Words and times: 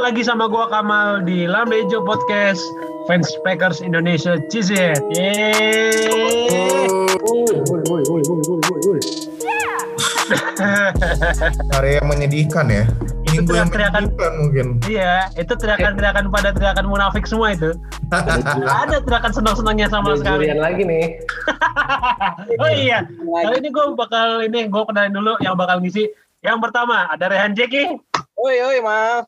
lagi 0.00 0.24
sama 0.24 0.48
gua 0.48 0.64
Kamal 0.66 1.20
di 1.22 1.44
Lambejo 1.44 2.00
Podcast 2.00 2.60
Fans 3.04 3.28
Packers 3.44 3.84
Indonesia 3.84 4.40
Cizet. 4.48 4.96
Yeay. 5.12 6.00
Hari 11.76 12.00
yang 12.00 12.06
menyedihkan 12.08 12.66
ya. 12.70 12.84
Itu 13.30 13.44
Minggu 13.46 13.54
yang 13.60 13.68
teriakan- 13.70 14.08
menyedihkan 14.10 14.32
mungkin. 14.40 14.66
Iya, 14.88 15.28
itu 15.36 15.52
teriakan-teriakan 15.54 16.24
pada 16.32 16.50
teriakan 16.50 16.86
munafik 16.88 17.24
semua 17.28 17.52
itu. 17.54 17.76
Ada 18.82 19.04
teriakan 19.04 19.32
senang-senangnya 19.36 19.86
sama 19.86 20.16
sekali. 20.16 20.48
Lagi 20.50 20.82
nih. 20.84 21.04
Oh 22.60 22.68
iya, 22.68 23.04
kali 23.06 23.56
ini 23.62 23.68
gue 23.72 23.84
bakal 23.96 24.44
ini 24.44 24.68
gue 24.68 24.82
kenalin 24.84 25.12
dulu 25.12 25.34
yang 25.40 25.56
bakal 25.56 25.80
ngisi. 25.80 26.08
Yang 26.40 26.58
pertama 26.68 27.08
ada 27.08 27.26
Rehan 27.28 27.52
Jeki. 27.56 27.96
Oi, 28.36 28.56
oi, 28.60 28.78
Mal. 28.80 29.24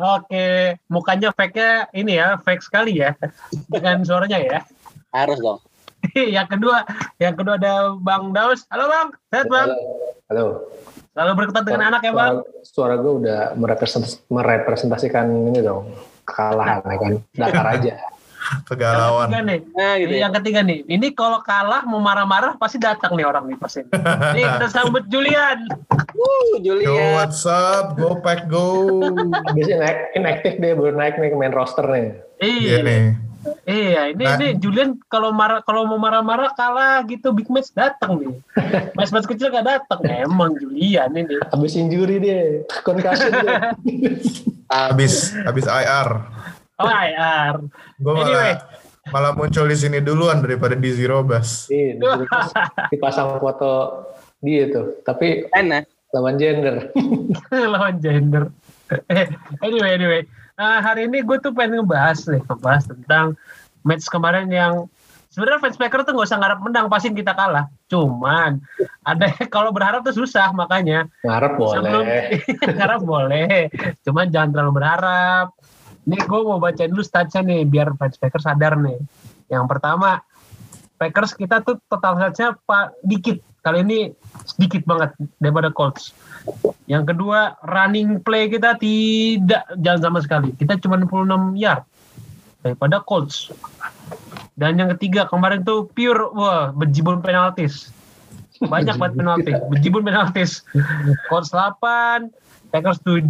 Oke, 0.00 0.80
mukanya 0.88 1.28
fake-nya 1.36 1.92
ini 1.92 2.16
ya, 2.16 2.40
fake 2.40 2.64
sekali 2.64 3.04
ya. 3.04 3.12
Dengan 3.68 4.00
suaranya 4.00 4.40
ya. 4.40 4.64
Harus 5.12 5.36
dong. 5.44 5.60
yang 6.40 6.48
kedua, 6.48 6.88
yang 7.20 7.36
kedua 7.36 7.60
ada 7.60 7.92
Bang 8.00 8.32
Daus. 8.32 8.64
Halo 8.72 8.88
Bang, 8.88 9.12
sehat 9.28 9.52
Bang? 9.52 9.68
Halo. 10.32 10.72
Selalu 11.12 11.32
berketat 11.36 11.64
dengan 11.68 11.92
anak 11.92 12.00
ya 12.00 12.12
Bang? 12.16 12.40
Suara, 12.64 12.64
suara 12.64 12.94
gue 12.96 13.12
udah 13.12 13.40
merepresent- 13.60 14.24
merepresentasikan 14.32 15.28
ini 15.28 15.60
dong. 15.60 15.92
Kekalahan 16.24 16.80
ya 16.80 16.96
kan. 16.96 17.12
Dakar 17.36 17.66
aja. 17.76 17.94
Yang 18.40 18.64
Kegalauan. 18.66 19.26
ketiga 19.26 19.40
nih, 19.42 19.60
Nah, 19.70 19.92
gitu 19.96 20.10
ya. 20.10 20.20
yang 20.20 20.32
ketiga 20.34 20.60
nih, 20.62 20.78
ini 20.86 21.06
kalau 21.10 21.38
kalah 21.40 21.82
mau 21.82 21.98
marah-marah 21.98 22.56
pasti 22.56 22.76
datang 22.76 23.12
nih 23.12 23.22
orang 23.22 23.44
nih 23.46 23.56
pasti. 23.56 23.84
Nih 24.32 24.44
kita 24.48 24.66
sambut 24.66 25.04
Julian. 25.06 25.68
Uh, 26.10 26.56
Yo, 26.56 26.74
Julian. 26.74 27.14
what's 27.14 27.44
up? 27.44 27.94
Go 27.94 28.16
pack 28.16 28.46
go. 28.46 28.88
Habis 29.44 29.68
inak- 29.68 30.12
inaktif 30.14 30.56
dia 30.56 30.72
baru 30.72 30.92
naik 30.92 31.16
nih 31.16 31.28
ke 31.28 31.36
main 31.36 31.50
roster 31.50 31.84
nih. 31.84 32.16
Iya 32.38 32.48
Iya, 32.50 32.76
nih. 32.80 33.02
iya. 33.66 34.02
Ini 34.08 34.20
Nah. 34.22 34.36
ini 34.36 34.48
Julian 34.56 34.90
kalau 35.06 35.30
marah 35.30 35.60
kalau 35.60 35.84
mau 35.84 35.96
marah-marah 35.96 36.50
kalah 36.50 37.04
gitu 37.04 37.30
big 37.30 37.46
match 37.46 37.70
datang 37.70 38.16
nih. 38.18 38.32
Match-match 38.96 39.24
kecil 39.26 39.48
gak 39.48 39.64
datang. 39.64 40.00
Emang 40.02 40.52
Julian 40.54 41.12
ini. 41.14 41.36
Habis 41.46 41.72
injury 41.74 42.16
dia. 42.16 42.40
Concussion 42.80 43.32
dia. 43.38 43.76
Habis 44.66 45.36
habis 45.38 45.66
IR. 45.66 46.08
Oh 46.80 46.88
IR. 46.88 47.54
Gue 47.96 48.12
Anyway. 48.16 48.56
malah 48.56 48.56
malah 49.10 49.32
muncul 49.32 49.64
di 49.64 49.76
sini 49.76 50.00
duluan 50.00 50.40
daripada 50.40 50.72
di 50.72 50.90
Zero 50.90 51.20
Bus. 51.20 51.68
Nih, 51.68 52.00
dipasang, 52.88 53.36
foto 53.36 54.04
dia 54.40 54.68
tuh. 54.68 55.00
Tapi 55.02 55.44
Mana? 55.50 55.84
lawan 56.10 56.36
gender. 56.36 56.88
lawan 57.74 58.00
gender. 58.00 58.48
Eh, 59.06 59.28
anyway, 59.60 59.94
anyway. 59.94 60.22
Nah, 60.56 60.80
hari 60.80 61.06
ini 61.06 61.22
gue 61.22 61.38
tuh 61.38 61.52
pengen 61.52 61.84
ngebahas 61.84 62.18
nih, 62.26 62.42
ngebahas 62.42 62.84
tentang 62.84 63.26
match 63.80 64.10
kemarin 64.10 64.50
yang 64.50 64.90
sebenarnya 65.30 65.62
fans 65.62 65.78
Packer 65.78 66.02
tuh 66.02 66.12
nggak 66.12 66.26
usah 66.26 66.40
ngarep 66.42 66.58
menang, 66.60 66.86
pasti 66.90 67.14
kita 67.14 67.32
kalah. 67.32 67.70
Cuman 67.86 68.58
ada 69.06 69.26
kalau 69.54 69.70
berharap 69.70 70.02
tuh 70.02 70.12
susah 70.12 70.50
makanya. 70.52 71.06
Ngarep 71.22 71.52
Sebelum 71.56 72.04
boleh. 72.04 72.24
ngarep 72.76 73.00
boleh, 73.06 73.52
cuman 74.02 74.26
jangan 74.28 74.48
terlalu 74.52 74.72
berharap. 74.76 75.46
Nih 76.10 76.20
gue 76.26 76.40
mau 76.42 76.58
bacain 76.58 76.90
dulu 76.90 77.06
statsnya 77.06 77.46
nih 77.46 77.62
biar 77.62 77.94
fans 77.94 78.18
Packers 78.18 78.42
sadar 78.42 78.74
nih. 78.74 78.98
Yang 79.46 79.64
pertama, 79.70 80.18
Packers 80.98 81.38
kita 81.38 81.62
tuh 81.62 81.78
total 81.86 82.18
statsnya 82.18 82.58
pak 82.66 82.98
dikit. 83.06 83.38
Kali 83.60 83.84
ini 83.84 84.10
sedikit 84.42 84.82
banget 84.88 85.14
daripada 85.38 85.68
Colts. 85.70 86.16
Yang 86.88 87.14
kedua, 87.14 87.60
running 87.68 88.24
play 88.24 88.48
kita 88.48 88.74
tidak 88.80 89.68
jalan 89.78 90.00
sama 90.00 90.18
sekali. 90.24 90.50
Kita 90.56 90.80
cuma 90.80 90.96
66 90.96 91.60
yard 91.60 91.84
daripada 92.64 93.04
Colts. 93.04 93.52
Dan 94.56 94.80
yang 94.80 94.88
ketiga, 94.96 95.28
kemarin 95.28 95.60
tuh 95.62 95.92
pure 95.92 96.32
wah 96.32 96.72
bejibun 96.72 97.20
penaltis. 97.20 97.92
Banyak 98.64 98.96
banget 98.96 99.14
penalti, 99.20 99.52
bejibun 99.72 100.08
penaltis. 100.08 100.64
Colts 101.28 101.52
8, 101.52 102.32
Packers 102.72 103.00
7. 103.04 103.28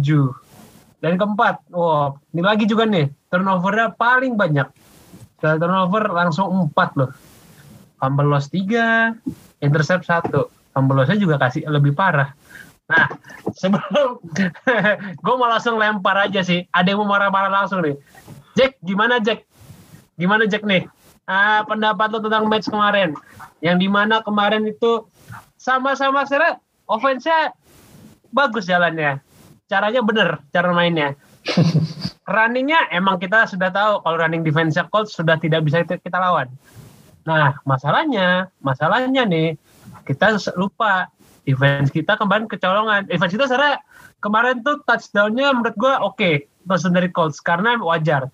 Dan 1.01 1.17
keempat, 1.17 1.65
wah, 1.73 2.13
ini 2.29 2.45
lagi 2.45 2.69
juga 2.69 2.85
nih, 2.85 3.09
turnovernya 3.33 3.97
paling 3.97 4.37
banyak. 4.37 4.69
Sekali 5.41 5.57
turnover 5.57 6.03
langsung 6.13 6.69
4 6.69 6.99
loh. 7.01 7.09
Fumble 7.97 8.29
loss 8.29 8.53
3, 8.53 9.17
intercept 9.65 10.05
1. 10.05 10.29
Fumble 10.77 11.01
loss-nya 11.01 11.17
juga 11.17 11.41
kasih 11.41 11.65
lebih 11.65 11.97
parah. 11.97 12.37
Nah, 12.85 13.09
sebelum 13.61 14.21
gue 15.25 15.35
mau 15.37 15.49
langsung 15.49 15.81
lempar 15.81 16.29
aja 16.29 16.45
sih. 16.45 16.69
Ada 16.69 16.93
yang 16.93 17.01
mau 17.01 17.17
marah-marah 17.17 17.49
langsung 17.49 17.81
nih. 17.81 17.97
Jack, 18.53 18.77
gimana 18.85 19.17
Jack? 19.17 19.49
Gimana 20.21 20.45
Jack 20.45 20.61
nih? 20.61 20.85
Ah, 21.25 21.65
pendapat 21.65 22.13
lo 22.13 22.21
tentang 22.21 22.45
match 22.45 22.69
kemarin? 22.69 23.17
Yang 23.65 23.77
di 23.81 23.89
mana 23.89 24.21
kemarin 24.21 24.69
itu 24.69 25.09
sama-sama 25.57 26.21
secara 26.29 26.61
offense-nya 26.85 27.57
bagus 28.29 28.69
jalannya. 28.69 29.17
Caranya 29.71 30.03
bener, 30.03 30.43
cara 30.51 30.75
mainnya. 30.75 31.15
Runningnya 32.35 32.91
emang 32.91 33.23
kita 33.23 33.47
sudah 33.47 33.71
tahu 33.71 34.03
kalau 34.03 34.19
running 34.19 34.43
defense 34.43 34.75
Colts 34.91 35.15
sudah 35.15 35.39
tidak 35.39 35.63
bisa 35.63 35.87
kita 35.87 36.19
lawan. 36.19 36.51
Nah, 37.23 37.55
masalahnya, 37.63 38.51
masalahnya 38.59 39.23
nih, 39.23 39.55
kita 40.03 40.35
lupa 40.59 41.07
defense 41.47 41.87
kita 41.87 42.19
kemarin 42.19 42.51
kecolongan. 42.51 43.07
Defense 43.07 43.31
kita 43.31 43.47
sebenarnya 43.47 43.79
kemarin 44.19 44.59
tuh 44.59 44.83
touchdown-nya 44.83 45.55
menurut 45.55 45.75
gua 45.79 46.03
oke, 46.03 46.51
touchdown 46.67 46.91
dari 46.91 47.09
Colts 47.15 47.39
karena 47.39 47.79
wajar. 47.79 48.27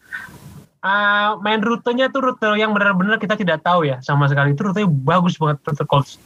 Ah, 0.81 1.37
main 1.45 1.61
rutenya 1.61 2.09
tuh 2.09 2.33
rute 2.33 2.49
yang 2.57 2.73
benar-benar 2.73 3.21
kita 3.21 3.37
tidak 3.37 3.61
tahu 3.61 3.85
ya 3.85 4.01
sama 4.01 4.25
sekali. 4.25 4.57
Itu 4.57 4.73
rutenya 4.73 4.89
bagus 4.89 5.37
banget 5.37 5.61
rute 5.69 5.85
Colts. 5.85 6.17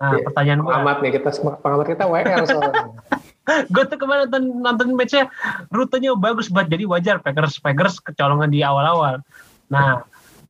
Nah, 0.00 0.16
Iya, 0.16 0.24
pertanyaan 0.24 0.58
gua, 0.64 0.70
Pengamat 0.72 0.96
nih 1.04 1.12
kita 1.20 1.28
pengamat 1.60 1.86
kita 1.92 2.04
WR 2.08 2.44
soalnya. 2.48 2.88
gue 3.44 3.84
tuh 3.84 3.98
kemarin 4.00 4.28
nonton, 4.28 4.44
nonton 4.64 4.88
matchnya 4.96 5.28
rutenya 5.68 6.16
bagus 6.16 6.48
banget 6.48 6.80
jadi 6.80 6.84
wajar 6.88 7.16
Packers 7.20 7.60
Packers 7.60 8.00
kecolongan 8.00 8.48
di 8.48 8.64
awal-awal. 8.64 9.20
Nah, 9.68 10.04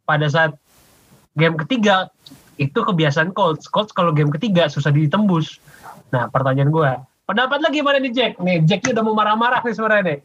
pada 0.07 0.27
saat 0.31 0.55
game 1.35 1.59
ketiga 1.67 2.11
itu 2.55 2.79
kebiasaan 2.79 3.35
Colts. 3.35 3.67
Colts 3.67 3.91
kalau 3.91 4.15
game 4.15 4.31
ketiga 4.31 4.71
susah 4.71 4.95
ditembus. 4.95 5.59
Nah, 6.15 6.31
pertanyaan 6.31 6.71
gue, 6.71 6.91
pendapat 7.27 7.59
lo 7.59 7.69
gimana 7.75 7.99
nih 7.99 8.13
Jack? 8.15 8.33
Nih, 8.39 8.63
Jack 8.63 8.87
ini 8.87 8.95
udah 8.95 9.05
mau 9.05 9.19
marah-marah 9.19 9.61
nih 9.67 9.75
sebenarnya 9.75 10.03
nih. 10.07 10.19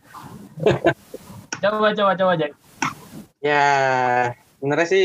coba, 1.66 1.90
coba, 1.98 2.12
coba 2.14 2.34
Jack. 2.38 2.54
Ya, 3.42 3.66
sebenarnya 4.62 4.88
sih 4.88 5.04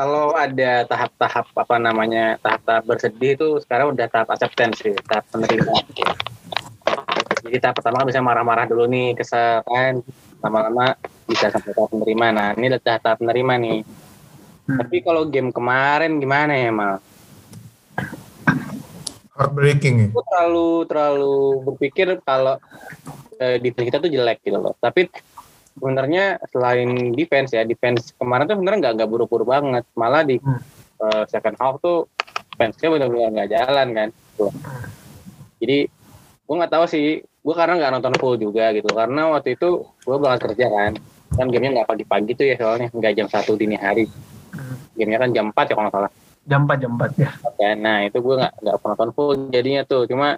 kalau 0.00 0.32
ada 0.32 0.88
tahap-tahap 0.88 1.52
apa 1.52 1.76
namanya 1.76 2.40
tahap-tahap 2.40 2.88
bersedih 2.88 3.36
itu 3.36 3.60
sekarang 3.60 3.92
udah 3.92 4.08
tahap 4.08 4.32
acceptance 4.32 4.80
sih, 4.80 4.96
tahap 5.04 5.28
menerima. 5.36 5.76
Jadi 7.44 7.56
tahap 7.60 7.76
pertama 7.76 8.00
kan 8.00 8.08
bisa 8.08 8.24
marah-marah 8.24 8.64
dulu 8.64 8.88
nih, 8.88 9.12
kesel 9.12 9.60
kan, 9.60 10.00
lama-lama 10.40 10.96
bisa 11.28 11.52
sampai 11.52 11.76
tahap 11.76 11.92
menerima. 11.92 12.26
Nah 12.32 12.48
ini 12.56 12.72
udah 12.72 12.80
tahap, 12.80 13.20
menerima 13.20 13.54
nih. 13.60 13.78
Hmm. 13.84 14.78
Tapi 14.80 14.96
kalau 15.04 15.28
game 15.28 15.52
kemarin 15.52 16.16
gimana 16.16 16.52
ya 16.56 16.72
mal? 16.72 16.96
Heartbreaking 19.36 19.94
ya. 20.00 20.06
Aku 20.16 20.24
terlalu 20.24 20.68
terlalu 20.88 21.36
berpikir 21.68 22.08
kalau 22.24 22.56
eh, 23.36 23.60
defense 23.60 23.92
kita 23.92 24.00
tuh 24.00 24.08
jelek 24.08 24.40
gitu 24.48 24.56
loh. 24.56 24.72
Tapi 24.80 25.12
sebenarnya 25.74 26.24
selain 26.50 27.14
defense 27.14 27.54
ya, 27.54 27.62
defense 27.62 28.12
kemarin 28.16 28.46
tuh 28.46 28.56
sebenarnya 28.58 28.78
nggak 28.82 28.94
nggak 29.00 29.10
buru-buru 29.10 29.44
banget. 29.44 29.84
Malah 29.94 30.22
di 30.24 30.36
Hmm. 30.38 30.60
eh, 31.00 31.24
second 31.32 31.56
half 31.56 31.80
tuh 31.80 32.10
defense-nya 32.52 32.88
benar-benar 32.92 33.30
nggak 33.32 33.50
jalan 33.50 33.88
kan. 33.96 34.08
Gitu. 34.12 34.46
Jadi 35.60 35.78
gue 36.44 36.54
nggak 36.56 36.72
tahu 36.72 36.84
sih, 36.84 37.06
gue 37.22 37.54
karena 37.56 37.74
nggak 37.80 37.92
nonton 37.96 38.14
full 38.20 38.36
juga 38.36 38.68
gitu. 38.72 38.90
Karena 38.92 39.32
waktu 39.32 39.56
itu 39.56 39.68
gue 40.04 40.16
berangkat 40.20 40.52
kerja 40.52 40.66
kan, 40.68 40.92
kan 41.32 41.46
gamenya 41.48 41.80
nggak 41.80 41.88
pagi-pagi 41.88 42.32
tuh 42.36 42.46
ya 42.48 42.56
soalnya 42.58 42.88
nggak 42.92 43.12
jam 43.16 43.28
satu 43.28 43.56
dini 43.56 43.76
hari. 43.80 44.04
Gamenya 44.92 45.18
kan 45.22 45.30
jam 45.32 45.46
4 45.54 45.70
ya 45.70 45.74
kalau 45.78 45.86
nggak 45.88 45.96
salah 45.96 46.12
Jam 46.40 46.60
4, 46.66 46.82
jam 46.82 46.92
4 46.98 47.14
ya. 47.20 47.30
kan 47.54 47.76
nah 47.78 47.98
itu 48.02 48.18
gue 48.18 48.34
nggak 48.34 48.52
nggak 48.60 48.76
nonton 48.82 49.10
full 49.14 49.32
jadinya 49.48 49.82
tuh 49.86 50.04
cuma 50.04 50.36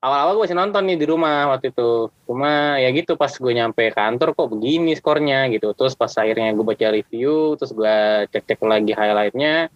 awal-awal 0.00 0.36
gue 0.38 0.44
masih 0.46 0.58
nonton 0.58 0.82
nih 0.86 0.98
di 1.00 1.06
rumah 1.08 1.50
waktu 1.50 1.72
itu 1.72 2.12
cuma 2.28 2.76
ya 2.78 2.92
gitu 2.92 3.16
pas 3.16 3.32
gue 3.32 3.52
nyampe 3.52 3.90
kantor 3.90 4.36
kok 4.36 4.48
begini 4.52 4.92
skornya 4.94 5.48
gitu 5.50 5.72
terus 5.72 5.96
pas 5.96 6.12
akhirnya 6.14 6.52
gue 6.52 6.62
baca 6.62 6.86
review 6.92 7.56
terus 7.56 7.72
gue 7.72 7.96
cek-cek 8.30 8.60
lagi 8.62 8.92
highlightnya 8.92 9.72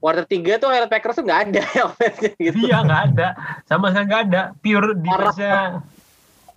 quarter 0.00 0.24
tiga 0.24 0.56
tuh 0.56 0.72
highlight 0.72 0.88
Packers 0.88 1.16
tuh 1.20 1.24
nggak 1.24 1.40
ada 1.52 1.62
ya 1.78 1.84
gitu 2.40 2.56
Iya, 2.72 2.78
nggak 2.84 3.02
ada. 3.12 3.28
Sama 3.68 3.92
sekali 3.92 4.06
nggak 4.08 4.22
ada. 4.32 4.42
Pure 4.56 4.96
defense-nya. 4.96 5.84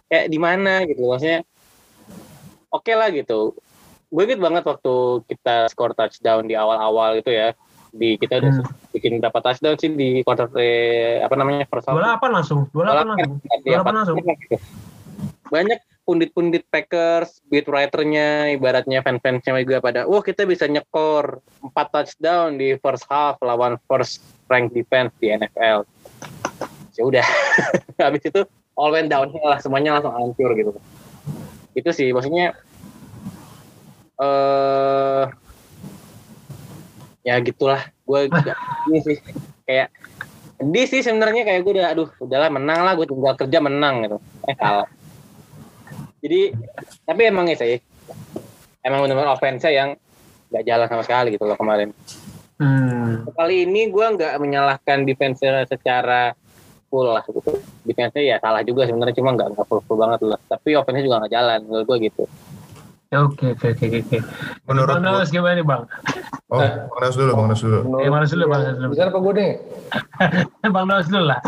kayak 0.07 0.25
di 0.29 0.39
mana 0.39 0.73
gitu 0.85 1.09
maksudnya 1.09 1.41
oke 2.69 2.91
lah 2.93 3.09
gitu 3.09 3.57
gue 4.07 4.23
inget 4.23 4.37
banget 4.37 4.63
waktu 4.63 4.93
kita 5.25 5.73
skor 5.73 5.97
touchdown 5.97 6.45
di 6.45 6.53
awal-awal 6.53 7.17
gitu 7.17 7.33
ya 7.33 7.57
di 7.89 8.15
kita 8.15 8.37
udah 8.39 8.51
Hmm. 8.61 8.82
Bikin 9.03 9.19
berapa 9.19 9.35
touchdown 9.43 9.75
sih 9.75 9.91
di 9.91 10.23
quarter 10.23 10.47
eh, 10.55 11.19
apa 11.19 11.35
namanya 11.35 11.67
first 11.67 11.91
half. 11.91 11.99
28 11.99 12.23
langsung, 12.31 12.59
28 12.71 13.03
langsung. 13.03 13.33
Iya, 13.67 13.83
28 13.83 13.99
langsung. 13.99 14.15
gitu. 14.23 14.57
Banyak 15.51 15.79
pundit-pundit 16.07 16.63
Packers, 16.71 17.43
beat 17.51 17.67
writernya, 17.67 18.55
ibaratnya 18.55 19.03
fans-fansnya 19.03 19.59
juga 19.67 19.83
pada, 19.83 20.07
wah 20.07 20.23
kita 20.23 20.47
bisa 20.47 20.71
nyekor 20.71 21.43
4 21.59 21.75
touchdown 21.91 22.55
di 22.55 22.79
first 22.79 23.03
half 23.11 23.35
lawan 23.43 23.75
first 23.91 24.23
rank 24.47 24.71
defense 24.71 25.11
di 25.19 25.35
NFL. 25.35 25.83
Ya 26.95 27.03
udah, 27.03 27.27
habis 28.07 28.23
itu 28.23 28.39
all 28.79 28.95
went 28.95 29.11
downhill 29.11 29.43
lah, 29.43 29.59
semuanya 29.59 29.99
langsung 29.99 30.15
hancur 30.15 30.55
gitu. 30.55 30.71
Itu 31.75 31.91
sih, 31.91 32.15
maksudnya 32.15 32.55
eh 34.23 35.42
ya 37.23 37.39
gitulah, 37.39 37.81
gue 38.03 38.19
ini 38.91 38.99
sih. 39.01 39.17
Kayak 39.63 39.89
sedih 40.59 40.85
sih 40.87 41.01
sebenarnya. 41.01 41.43
Kayak 41.47 41.61
gue 41.63 41.73
udah 41.79 41.87
aduh 41.95 42.09
udahlah 42.19 42.49
menang 42.51 42.79
lah. 42.83 42.93
Gue 42.99 43.07
tinggal 43.07 43.35
kerja 43.39 43.59
menang 43.63 43.95
gitu. 44.05 44.17
Eh 44.45 44.55
kalah. 44.55 44.87
Jadi 46.19 46.51
tapi 47.07 47.21
emang 47.27 47.47
ya 47.47 47.57
sih. 47.57 47.79
Emang 48.83 49.07
benar-benar 49.07 49.39
offense 49.39 49.63
yang 49.71 49.95
nggak 50.51 50.63
jalan 50.67 50.87
sama 50.91 51.03
sekali 51.07 51.33
gitu 51.33 51.47
loh 51.47 51.57
kemarin. 51.57 51.89
Hmm. 52.61 53.25
kali 53.33 53.65
ini 53.65 53.89
gue 53.89 54.05
nggak 54.13 54.37
menyalahkan 54.37 55.03
defense 55.09 55.41
secara 55.67 56.37
full 56.87 57.09
lah 57.09 57.23
gitu. 57.25 57.39
Defense 57.87 58.19
ya 58.19 58.37
salah 58.43 58.61
juga 58.61 58.85
sebenarnya. 58.85 59.15
Cuma 59.15 59.33
nggak 59.33 59.57
nggak 59.57 59.65
full 59.65 59.81
full 59.87 59.97
banget 59.97 60.27
lah. 60.27 60.39
Tapi 60.51 60.75
offense 60.75 61.01
juga 61.01 61.23
nggak 61.23 61.33
jalan 61.33 61.59
menurut 61.65 61.85
gue 61.87 61.97
gitu 62.11 62.23
Oke, 63.13 63.53
oke, 63.53 63.67
oke, 63.77 63.85
oke. 64.01 64.17
Menurut 64.65 64.97
Bang 64.97 65.05
Nas 65.05 65.29
gimana 65.29 65.53
nih 65.53 65.65
Bang? 65.65 65.85
Oh, 66.49 66.57
Bang 66.57 67.01
Nas 67.05 67.13
dulu, 67.13 67.31
Bang 67.37 67.47
Nas 67.53 67.61
dulu. 67.61 67.79
Eh, 68.01 68.09
mana 68.09 68.25
dulu, 68.25 68.43
Bang, 68.49 68.61
mana 68.65 68.73
dulu. 68.73 68.87
Bisa 68.89 69.05
apa 69.05 69.19
gue 69.21 69.33
deh? 69.37 69.51
Bang 70.73 70.85
Nas 70.89 71.05
dulu 71.05 71.23
lah. 71.29 71.39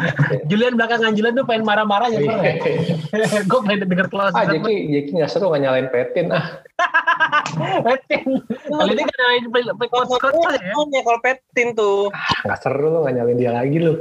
Julian 0.45 0.77
belakangan 0.77 1.17
Julian 1.17 1.33
tuh 1.33 1.45
pengen 1.49 1.65
marah-marah 1.65 2.13
ya. 2.13 2.21
Gue 3.49 3.59
pengen 3.65 3.89
denger 3.89 4.07
kelas. 4.13 4.37
ah, 4.37 4.45
Jeki, 4.45 4.75
Jeki 4.93 5.11
nggak 5.17 5.29
seru 5.33 5.49
nggak 5.49 5.61
nyalain 5.65 5.87
Petin. 5.89 6.29
Ah, 6.29 6.61
Petin. 7.85 8.45
Kali 8.45 8.91
ini 8.93 9.01
kan 9.01 9.17
ada 9.17 9.49
play 9.49 9.63
play 9.65 9.89
coach 9.89 10.11
coach 10.21 10.37
ya. 10.61 10.73
ya 10.75 11.01
kalau 11.01 11.19
petin 11.23 11.67
tuh 11.73 12.13
nggak 12.45 12.59
seru 12.61 12.93
lu 12.93 12.97
nggak 13.01 13.15
nyalain 13.17 13.37
dia 13.41 13.51
lagi 13.57 13.77
lu. 13.81 13.93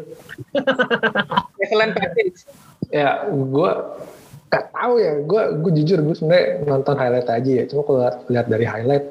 ya 1.57 1.67
selain 1.73 1.97
petin 1.97 2.29
Ya, 2.93 3.27
gue 3.27 3.71
nggak 4.55 4.67
tahu 4.71 4.95
ya. 5.03 5.13
Gue 5.21 5.43
gue 5.59 5.73
jujur 5.83 5.99
gue 6.01 6.15
sebenarnya 6.15 6.47
nonton 6.63 6.95
highlight 6.95 7.27
aja 7.27 7.51
ya. 7.51 7.65
Cuma 7.67 7.83
kalau 7.83 7.99
lihat- 8.31 8.47
dari 8.47 8.63
highlight 8.65 9.07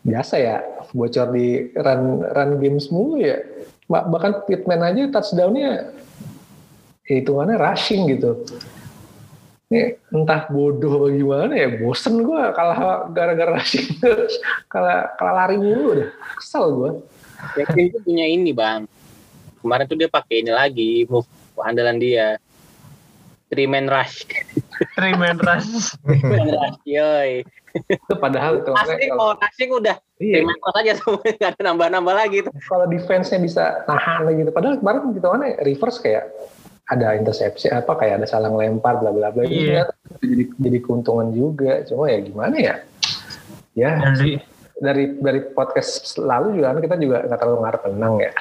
biasa 0.00 0.34
ya 0.38 0.56
bocor 0.90 1.28
di 1.30 1.68
run 1.76 2.24
run 2.24 2.50
games 2.56 2.88
mulu 2.88 3.20
ya. 3.20 3.36
Ba- 3.84 4.08
Bahkan 4.08 4.48
Pitman 4.48 4.80
aja 4.80 5.12
touchdownnya 5.12 5.62
ya 5.62 5.76
hitungannya 7.06 7.54
rushing 7.54 8.10
gitu. 8.10 8.42
Ini 9.66 9.98
entah 10.14 10.46
bodoh 10.46 11.10
gimana 11.10 11.50
ya, 11.50 11.66
bosen 11.82 12.22
gue 12.22 12.38
kalah 12.54 13.10
gara-gara 13.10 13.58
rushing 13.58 13.98
kalah, 14.72 15.10
kalah 15.18 15.34
lari 15.42 15.58
mulu 15.58 16.02
deh. 16.02 16.10
Kesel 16.38 16.70
gue. 16.70 16.90
Yakin 17.58 17.94
tuh 17.94 18.00
punya 18.02 18.26
ini 18.26 18.54
bang. 18.54 18.86
Kemarin 19.58 19.84
tuh 19.90 19.98
dia 19.98 20.06
pakai 20.06 20.46
ini 20.46 20.50
lagi 20.54 20.90
move 21.10 21.26
andalan 21.58 21.98
dia. 21.98 22.38
Three 23.46 23.64
man 23.64 23.86
rush. 23.86 24.26
Three 24.94 25.14
man 25.14 25.38
rush. 25.38 25.94
Three 26.02 26.18
man 26.20 26.46
rush, 26.50 26.78
Yoi. 26.82 27.46
Itu 27.76 28.14
padahal 28.18 28.58
itu 28.58 28.70
Asing 28.72 29.14
mau 29.14 29.36
rushing 29.36 29.70
udah. 29.70 29.96
iya, 30.18 30.42
Three 30.42 30.46
man 30.46 30.58
rush 30.58 30.76
aja 30.76 30.92
tuh. 30.98 31.16
Gak 31.40 31.54
ada 31.54 31.60
nambah-nambah 31.70 32.14
lagi 32.14 32.38
tuh. 32.42 32.52
kalau 32.66 32.90
defense-nya 32.90 33.38
bisa 33.38 33.64
nahan 33.86 34.26
lagi 34.26 34.42
gitu. 34.42 34.50
Padahal 34.50 34.82
kemarin 34.82 35.14
gitu 35.14 35.26
mana 35.30 35.54
reverse 35.62 35.98
kayak 36.02 36.26
ada 36.86 37.14
intersepsi 37.14 37.66
apa 37.70 37.98
kayak 37.98 38.22
ada 38.22 38.26
salah 38.26 38.46
lempar 38.46 38.98
bla 38.98 39.10
bla 39.10 39.30
bla 39.30 39.42
Itu 39.42 39.74
Iya. 39.74 39.82
jadi 40.22 40.44
jadi 40.58 40.78
keuntungan 40.82 41.30
juga. 41.30 41.86
Cuma 41.86 42.10
ya 42.10 42.18
gimana 42.18 42.56
ya? 42.58 42.74
Ya 43.76 43.90
Dari 44.10 44.42
dari 44.76 45.04
dari 45.16 45.40
podcast 45.54 46.18
lalu 46.18 46.60
juga 46.60 46.74
kan 46.74 46.80
kita 46.82 46.96
juga 46.98 47.24
nggak 47.24 47.38
terlalu 47.38 47.58
ngarep 47.62 47.82
menang 47.94 48.14
ya. 48.18 48.32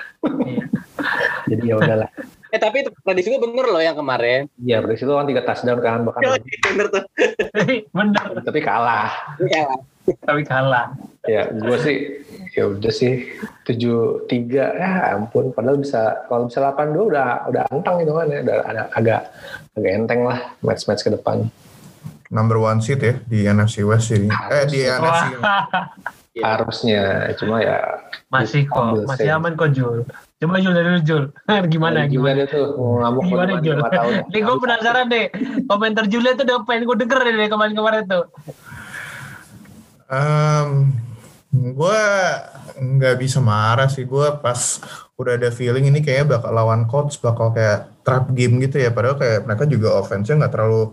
iya. 0.43 0.65
Jadi 1.53 1.63
ya 1.69 1.75
udahlah. 1.77 2.09
Eh 2.55 2.59
tapi 2.63 2.87
itu 2.87 2.91
prediksi 3.03 3.35
gue 3.35 3.41
bener 3.43 3.67
loh 3.67 3.83
yang 3.83 3.99
kemarin. 3.99 4.47
Iya 4.63 4.79
dari 4.79 4.95
situ 4.95 5.11
kan 5.11 5.27
tiga 5.27 5.43
touchdown 5.43 5.79
kan 5.83 6.07
bahkan 6.07 6.23
Yoi, 6.23 6.39
bener 6.63 6.87
tuh. 6.87 7.03
bener, 7.91 8.25
tapi 8.47 8.59
kalah. 8.63 9.11
Iya. 9.43 9.67
tapi 10.23 10.47
kalah. 10.47 10.95
Ya 11.27 11.51
gue 11.51 11.77
sih 11.83 11.97
ya 12.55 12.71
udah 12.71 12.93
sih 12.95 13.27
tujuh 13.67 14.23
tiga 14.31 14.71
ya 14.71 15.19
ampun 15.19 15.51
padahal 15.51 15.83
bisa 15.83 16.23
kalau 16.31 16.47
bisa 16.47 16.63
delapan 16.63 16.95
dua 16.95 17.03
udah 17.11 17.27
udah 17.51 17.63
antang 17.75 17.99
gitu 17.99 18.15
kan 18.15 18.31
ya 18.31 18.39
udah 18.47 18.57
ada 18.63 18.81
agak 18.95 19.21
agak 19.75 19.91
enteng 19.91 20.21
lah 20.23 20.39
match 20.63 20.87
match 20.87 21.03
ke 21.03 21.11
depan. 21.11 21.51
Number 22.31 22.55
one 22.55 22.79
seat 22.79 23.03
ya 23.03 23.19
di 23.27 23.43
NFC 23.43 23.83
West 23.83 24.15
ini. 24.15 24.31
Eh 24.31 24.63
di 24.71 24.79
NFC. 24.87 25.43
Harusnya 26.39 27.35
cuma 27.35 27.59
ya 27.59 27.99
masih 28.31 28.63
kok, 28.67 29.03
masih 29.03 29.27
aman 29.35 29.59
kok 29.59 29.75
Jul. 29.75 30.07
Coba 30.35 30.59
Jul 30.59 30.75
dari 30.75 30.99
Jul. 31.07 31.23
gimana 31.73 32.11
gimana? 32.11 32.43
dia 32.43 32.47
tuh 32.51 32.75
mau 32.75 32.99
ngamuk 32.99 33.23
Gimana 33.23 33.51
gimana, 33.55 33.63
Jul? 33.63 33.77
ya. 33.79 34.21
Nih 34.35 34.41
gue 34.43 34.55
penasaran 34.59 35.05
deh. 35.07 35.25
Komentar 35.63 36.05
Julia 36.11 36.35
tuh 36.35 36.43
udah 36.43 36.57
pengen 36.67 36.83
gue 36.83 36.97
denger 37.07 37.19
deh 37.23 37.33
dari 37.39 37.47
kemarin-kemarin 37.47 38.03
tuh. 38.03 38.25
Um, 40.11 40.91
gue 41.55 42.01
nggak 42.75 43.15
bisa 43.15 43.39
marah 43.39 43.87
sih. 43.87 44.03
Gue 44.03 44.27
pas 44.43 44.83
udah 45.15 45.39
ada 45.39 45.55
feeling 45.55 45.87
ini 45.87 46.03
kayaknya 46.03 46.35
bakal 46.35 46.51
lawan 46.51 46.83
coach 46.91 47.15
bakal 47.23 47.55
kayak 47.55 47.87
trap 48.03 48.27
game 48.35 48.59
gitu 48.59 48.83
ya. 48.83 48.91
Padahal 48.91 49.15
kayak 49.15 49.47
mereka 49.47 49.63
juga 49.63 49.95
offense-nya 50.03 50.35
nggak 50.43 50.51
terlalu 50.51 50.91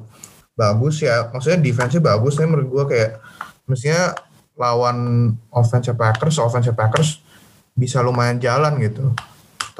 bagus 0.54 1.02
ya. 1.02 1.34
Maksudnya 1.34 1.58
defense-nya 1.58 1.98
bagus. 1.98 2.38
Tapi 2.38 2.46
menurut 2.46 2.70
gue 2.70 2.84
kayak 2.94 3.10
mestinya 3.66 4.14
lawan 4.54 5.34
offense 5.50 5.90
Packers, 5.90 6.38
offense 6.38 6.70
Packers 6.70 7.18
bisa 7.74 7.98
lumayan 7.98 8.38
jalan 8.38 8.78
gitu. 8.78 9.10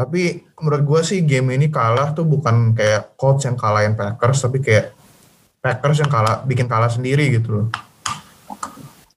Tapi 0.02 0.42
menurut 0.58 0.82
gue 0.82 1.00
sih 1.06 1.22
game 1.22 1.54
ini 1.54 1.70
kalah 1.70 2.10
tuh 2.10 2.26
bukan 2.26 2.74
kayak 2.74 3.14
coach 3.14 3.46
yang 3.46 3.54
kalahin 3.54 3.94
Packers, 3.94 4.42
tapi 4.42 4.58
kayak 4.58 4.90
Packers 5.62 6.02
yang 6.02 6.10
kalah 6.10 6.42
bikin 6.42 6.66
kalah 6.66 6.90
sendiri 6.90 7.30
gitu 7.38 7.48
loh 7.54 7.66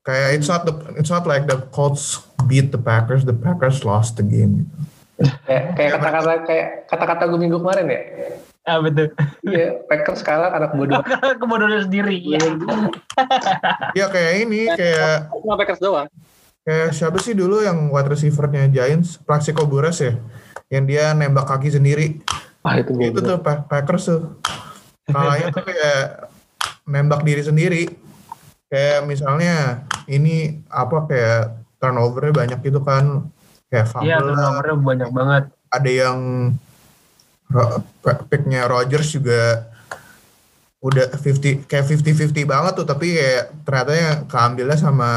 kayak 0.05 0.37
it's 0.37 0.47
not 0.47 0.63
the 0.63 0.73
it's 1.01 1.09
not 1.09 1.25
like 1.25 1.49
the 1.49 1.57
Colts 1.73 2.21
beat 2.45 2.69
the 2.69 2.77
Packers, 2.77 3.25
the 3.25 3.33
Packers 3.33 3.81
lost 3.81 4.21
the 4.21 4.23
game. 4.23 4.69
Gitu. 4.69 4.73
Kayak 5.49 5.63
kayak 5.73 5.91
kata-kata 5.97 6.31
kayak 6.45 6.67
kata-kata 6.85 7.23
gue 7.25 7.39
minggu 7.41 7.57
kemarin 7.57 7.85
ya. 7.89 8.01
Ah 8.65 8.77
betul. 8.81 9.13
Iya, 9.45 9.81
Packers 9.89 10.21
kalah 10.21 10.49
karena 10.53 10.67
kebodohan. 10.73 11.05
Kebodohan 11.41 11.81
sendiri. 11.85 12.17
Iya. 12.17 12.41
Ya 13.93 14.05
kayak 14.09 14.33
ini 14.45 14.69
kayak 14.73 15.33
Cuma 15.41 15.57
Packers 15.57 15.81
doang. 15.81 16.09
kayak 16.65 16.97
siapa 16.97 17.21
sih 17.21 17.37
dulu 17.37 17.61
yang 17.61 17.93
wide 17.93 18.09
receivernya 18.09 18.65
Giants, 18.73 19.21
Plaxico 19.21 19.69
Burress 19.69 20.01
ya, 20.01 20.17
yang 20.67 20.83
dia 20.85 21.11
nembak 21.11 21.45
kaki 21.45 21.69
sendiri. 21.69 22.19
Ah 22.61 22.81
itu. 22.81 22.93
Itu 22.97 23.19
tuh 23.19 23.37
Pa- 23.39 23.61
Packers 23.61 24.09
tuh. 24.09 24.21
Kalahnya 25.05 25.53
tuh 25.53 25.61
kayak 25.61 26.29
nembak 26.83 27.21
diri 27.21 27.41
sendiri. 27.41 27.83
Kayak 28.65 29.05
misalnya 29.05 29.85
ini 30.05 30.65
apa 30.67 31.05
kayak 31.05 31.41
turnovernya 31.77 32.33
banyak 32.33 32.59
gitu 32.61 32.81
kan. 32.81 33.29
Kayak 33.69 33.85
Iya, 33.85 33.91
fumble 33.91 34.09
lah. 34.09 34.21
turnovernya 34.25 34.75
banyak 34.81 35.09
banget. 35.11 35.43
ada 35.67 35.91
yang 35.91 36.19
picknya 38.31 38.63
Rogers 38.65 39.11
juga 39.11 39.67
udah 40.79 41.11
50 41.17 41.65
kayak 41.65 41.83
50-50 41.83 42.45
banget 42.45 42.73
tuh 42.77 42.85
tapi 42.85 43.17
kayak 43.17 43.43
ternyata 43.65 43.91
yang 43.91 44.17
keambilnya 44.23 44.77
sama 44.77 45.11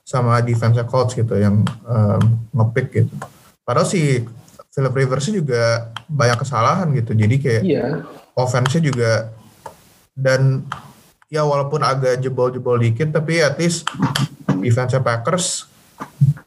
sama 0.00 0.38
defense 0.40 0.78
Colts 0.86 1.12
gitu 1.12 1.34
yang 1.36 1.60
um, 1.84 2.22
ngepick 2.54 2.88
gitu. 2.94 3.14
Padahal 3.62 3.84
si 3.84 4.22
Philip 4.70 4.94
Rivers 4.94 5.26
juga 5.30 5.90
banyak 6.06 6.38
kesalahan 6.46 6.88
gitu. 6.94 7.12
Jadi 7.14 7.36
kayak 7.42 7.62
Iya. 7.66 7.86
offense-nya 8.38 8.80
juga 8.80 9.34
dan 10.14 10.62
ya 11.30 11.46
walaupun 11.46 11.82
agak 11.82 12.22
jebol-jebol 12.22 12.78
dikit 12.82 13.14
tapi 13.14 13.38
at 13.42 13.58
least 13.58 13.86
defense 14.58 14.94
Packers 14.98 15.70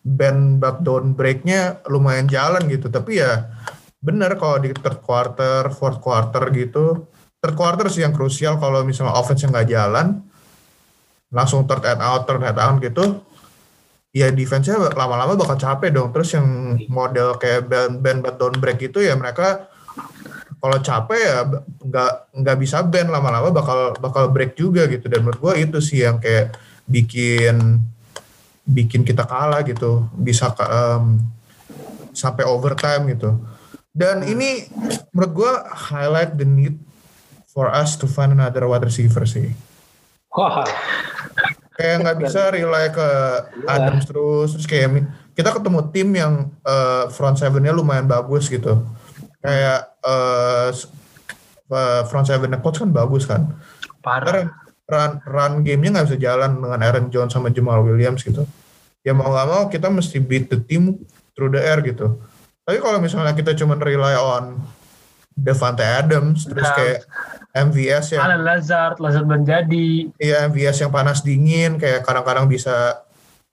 bend 0.03 0.59
back 0.59 0.83
down 0.83 1.15
break-nya 1.15 1.79
lumayan 1.87 2.27
jalan 2.27 2.67
gitu 2.67 2.91
tapi 2.91 3.23
ya 3.23 3.47
bener 4.03 4.35
kalau 4.35 4.59
di 4.59 4.75
third 4.75 4.99
quarter, 4.99 5.71
fourth 5.71 6.03
quarter 6.03 6.51
gitu 6.51 7.07
third 7.39 7.55
quarter 7.55 7.87
sih 7.87 8.03
yang 8.03 8.11
krusial 8.11 8.59
kalau 8.59 8.83
misalnya 8.83 9.15
offense 9.15 9.47
nggak 9.47 9.71
jalan 9.71 10.19
langsung 11.31 11.63
third 11.65 11.87
and 11.87 12.03
out, 12.03 12.27
third 12.27 12.43
and 12.43 12.59
out 12.59 12.77
gitu 12.83 13.23
ya 14.13 14.29
defense-nya 14.29 14.93
lama-lama 14.93 15.33
bakal 15.33 15.57
capek 15.57 15.89
dong. 15.89 16.13
Terus 16.13 16.37
yang 16.37 16.77
model 16.87 17.35
kayak 17.41 17.65
bend, 17.65 17.99
bend 18.05 18.21
back 18.21 18.37
down 18.37 18.53
break 18.61 18.79
itu 18.85 19.01
ya 19.01 19.17
mereka 19.17 19.67
kalau 20.61 20.77
capek 20.79 21.19
ya 21.19 21.37
nggak 21.83 22.13
nggak 22.39 22.57
bisa 22.61 22.85
band 22.85 23.09
lama-lama 23.11 23.49
bakal 23.51 23.97
bakal 23.97 24.29
break 24.29 24.53
juga 24.53 24.85
gitu. 24.85 25.09
Dan 25.09 25.25
menurut 25.25 25.41
gue 25.41 25.53
itu 25.65 25.77
sih 25.81 26.05
yang 26.05 26.21
kayak 26.21 26.53
bikin 26.85 27.81
bikin 28.63 29.01
kita 29.01 29.25
kalah 29.25 29.65
gitu. 29.65 30.05
Bisa 30.13 30.53
em, 30.61 31.19
sampai 32.13 32.45
overtime 32.45 33.17
gitu. 33.17 33.33
Dan 33.89 34.21
ini 34.29 34.69
menurut 35.09 35.31
gue 35.33 35.53
highlight 35.89 36.37
the 36.37 36.45
need 36.45 36.77
for 37.49 37.69
us 37.69 37.97
to 37.97 38.05
find 38.05 38.33
another 38.33 38.69
wide 38.69 38.85
receiver 38.85 39.25
sih. 39.25 39.53
Wah, 40.33 40.65
Kayak 41.83 41.97
nggak 41.99 42.17
bisa 42.23 42.41
rely 42.55 42.85
ke 42.95 43.07
Adams 43.67 44.07
terus, 44.07 44.55
terus 44.55 44.67
kayak 44.71 45.03
kita 45.35 45.51
ketemu 45.51 45.79
tim 45.91 46.09
yang 46.15 46.33
eh, 46.63 47.11
front 47.11 47.35
seven-nya 47.35 47.75
lumayan 47.75 48.07
bagus 48.07 48.47
gitu. 48.47 48.87
Kayak 49.43 49.91
eh, 49.99 50.71
front 52.07 52.23
seven-nya 52.23 52.63
coach 52.63 52.79
kan 52.79 52.95
bagus 52.95 53.27
kan. 53.27 53.51
Parah. 53.99 54.23
Ntar 54.23 54.63
run, 54.87 55.11
run 55.23 55.53
game-nya 55.63 55.99
nggak 55.99 56.07
bisa 56.11 56.19
jalan 56.19 56.59
dengan 56.59 56.79
Aaron 56.83 57.07
Jones 57.07 57.31
sama 57.31 57.49
Jamal 57.51 57.83
Williams 57.83 58.23
gitu. 58.23 58.43
Ya 59.03 59.11
mau 59.15 59.31
nggak 59.31 59.47
mau 59.47 59.63
kita 59.67 59.87
mesti 59.91 60.19
beat 60.23 60.47
the 60.47 60.59
team 60.59 61.03
through 61.35 61.51
the 61.51 61.59
air 61.59 61.79
gitu. 61.83 62.19
Tapi 62.63 62.79
kalau 62.79 62.99
misalnya 63.03 63.35
kita 63.35 63.51
cuma 63.59 63.75
rely 63.75 64.15
on 64.15 64.59
Devante 65.33 65.81
Adams, 65.81 66.45
terus 66.45 66.63
Adams. 66.63 66.77
kayak 66.77 66.99
MVS 67.53 68.05
yang 68.13 68.23
Alan 68.23 68.41
Lazard, 68.41 68.97
Lazard 68.97 69.25
menjadi. 69.25 70.09
Iya 70.17 70.45
MVS 70.47 70.81
yang 70.81 70.89
panas 70.89 71.21
dingin 71.21 71.77
kayak 71.77 72.01
kadang-kadang 72.01 72.45
bisa 72.45 73.01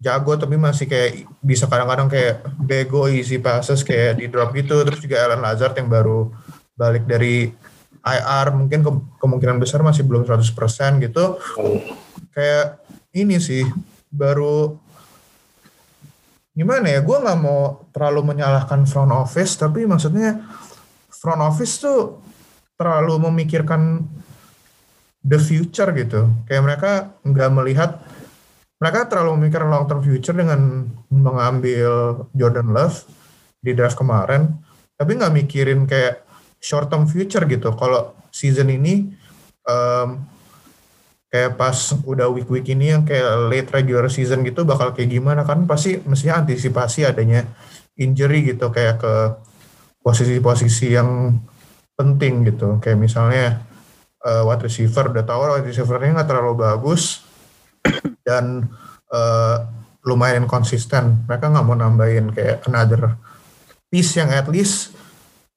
jago 0.01 0.33
tapi 0.35 0.57
masih 0.57 0.89
kayak 0.89 1.13
bisa 1.39 1.69
kadang-kadang 1.69 2.09
kayak 2.09 2.41
bego 2.57 3.05
easy 3.05 3.37
passes 3.37 3.81
kayak 3.81 4.17
di 4.17 4.29
drop 4.29 4.53
gitu. 4.53 4.81
Terus 4.83 5.01
juga 5.01 5.25
Alan 5.25 5.41
Lazard 5.41 5.77
yang 5.77 5.89
baru 5.89 6.33
balik 6.73 7.05
dari 7.05 7.53
IR 8.01 8.47
mungkin 8.51 8.81
ke- 8.81 9.05
kemungkinan 9.21 9.61
besar 9.61 9.85
masih 9.85 10.09
belum 10.09 10.25
100% 10.25 10.57
gitu. 11.01 11.37
Kayak 12.33 12.81
ini 13.13 13.37
sih 13.37 13.69
baru 14.09 14.81
gimana 16.51 16.89
ya 16.89 17.01
gue 17.01 17.15
nggak 17.15 17.39
mau 17.41 17.87
terlalu 17.95 18.35
menyalahkan 18.35 18.83
front 18.85 19.13
office 19.13 19.55
tapi 19.55 19.87
maksudnya 19.87 20.43
front 21.21 21.45
office 21.45 21.85
tuh 21.85 22.25
terlalu 22.81 23.29
memikirkan 23.29 24.09
the 25.21 25.37
future 25.37 25.93
gitu. 25.93 26.33
Kayak 26.49 26.63
mereka 26.65 26.91
nggak 27.21 27.51
melihat 27.53 27.91
mereka 28.81 29.13
terlalu 29.13 29.37
memikirkan 29.37 29.69
long 29.69 29.85
term 29.85 30.01
future 30.01 30.33
dengan 30.33 30.89
mengambil 31.13 32.25
Jordan 32.33 32.73
Love 32.73 33.05
di 33.61 33.77
draft 33.77 34.01
kemarin, 34.01 34.57
tapi 34.97 35.21
nggak 35.21 35.37
mikirin 35.37 35.85
kayak 35.85 36.25
short 36.57 36.89
term 36.89 37.05
future 37.05 37.45
gitu. 37.45 37.77
Kalau 37.77 38.17
season 38.33 38.73
ini 38.73 39.13
em, 39.69 40.09
kayak 41.29 41.61
pas 41.61 41.77
udah 42.09 42.33
week 42.33 42.49
week 42.49 42.73
ini 42.73 42.97
yang 42.97 43.05
kayak 43.05 43.53
late 43.53 43.69
regular 43.69 44.09
season 44.09 44.41
gitu 44.49 44.65
bakal 44.65 44.97
kayak 44.97 45.13
gimana 45.13 45.45
kan 45.45 45.69
pasti 45.69 46.01
mestinya 46.09 46.43
antisipasi 46.43 47.05
adanya 47.05 47.45
injury 48.01 48.49
gitu 48.49 48.73
kayak 48.73 48.99
ke 48.99 49.15
posisi-posisi 50.01 50.97
yang 50.97 51.37
penting 51.97 52.49
gitu. 52.49 52.81
Kayak 52.81 52.99
misalnya 53.01 53.47
eh, 54.25 54.43
wide 54.45 54.65
receiver 54.65 55.13
udah 55.13 55.25
tahu 55.25 55.41
wide 55.61 55.69
receivernya 55.69 56.21
nggak 56.21 56.29
terlalu 56.29 56.55
bagus 56.61 57.25
dan 58.27 58.69
eh, 59.13 59.57
lumayan 60.05 60.49
konsisten. 60.49 61.25
Mereka 61.29 61.53
nggak 61.53 61.67
mau 61.67 61.77
nambahin 61.77 62.33
kayak 62.33 62.65
another 62.69 63.17
piece 63.93 64.17
yang 64.17 64.33
at 64.33 64.49
least 64.49 64.97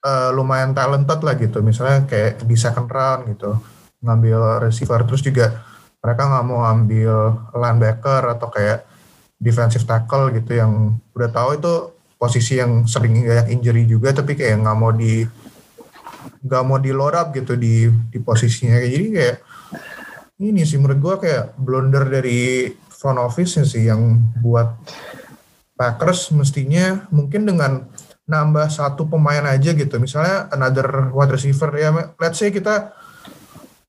eh, 0.03 0.29
lumayan 0.35 0.75
talented 0.75 1.19
lah 1.23 1.35
gitu. 1.39 1.63
Misalnya 1.63 2.03
kayak 2.03 2.43
di 2.43 2.55
second 2.59 2.91
round 2.91 3.31
gitu 3.31 3.55
ngambil 4.03 4.67
receiver. 4.67 4.99
Terus 5.07 5.23
juga 5.23 5.63
mereka 6.03 6.27
nggak 6.27 6.45
mau 6.45 6.67
ambil 6.67 7.39
linebacker 7.55 8.35
atau 8.35 8.51
kayak 8.51 8.83
defensive 9.39 9.87
tackle 9.87 10.31
gitu 10.35 10.59
yang 10.59 10.99
udah 11.15 11.29
tahu 11.31 11.55
itu 11.55 11.92
posisi 12.23 12.55
yang 12.55 12.87
sering 12.87 13.27
banyak 13.27 13.51
injury 13.51 13.83
juga 13.83 14.15
tapi 14.15 14.39
kayak 14.39 14.63
nggak 14.63 14.77
mau 14.79 14.95
di 14.95 15.27
nggak 16.39 16.63
mau 16.63 16.79
di 16.79 16.95
load 16.95 17.19
up 17.19 17.35
gitu 17.35 17.59
di 17.59 17.91
di 17.91 18.19
posisinya. 18.23 18.79
Jadi 18.79 19.07
kayak 19.11 19.37
ini 20.39 20.63
sih 20.63 20.79
menurut 20.79 20.99
gua 21.03 21.15
kayak 21.19 21.59
blunder 21.59 22.07
dari 22.07 22.71
front 22.87 23.19
office 23.19 23.59
sih 23.67 23.91
yang 23.91 24.23
buat 24.39 24.71
Packers 25.75 26.31
mestinya 26.31 27.03
mungkin 27.11 27.43
dengan 27.43 27.91
nambah 28.23 28.71
satu 28.71 29.03
pemain 29.11 29.43
aja 29.43 29.75
gitu. 29.75 29.99
Misalnya 29.99 30.47
another 30.55 31.11
wide 31.11 31.35
receiver 31.35 31.67
ya 31.75 31.91
let's 32.23 32.39
say 32.39 32.55
kita 32.55 32.95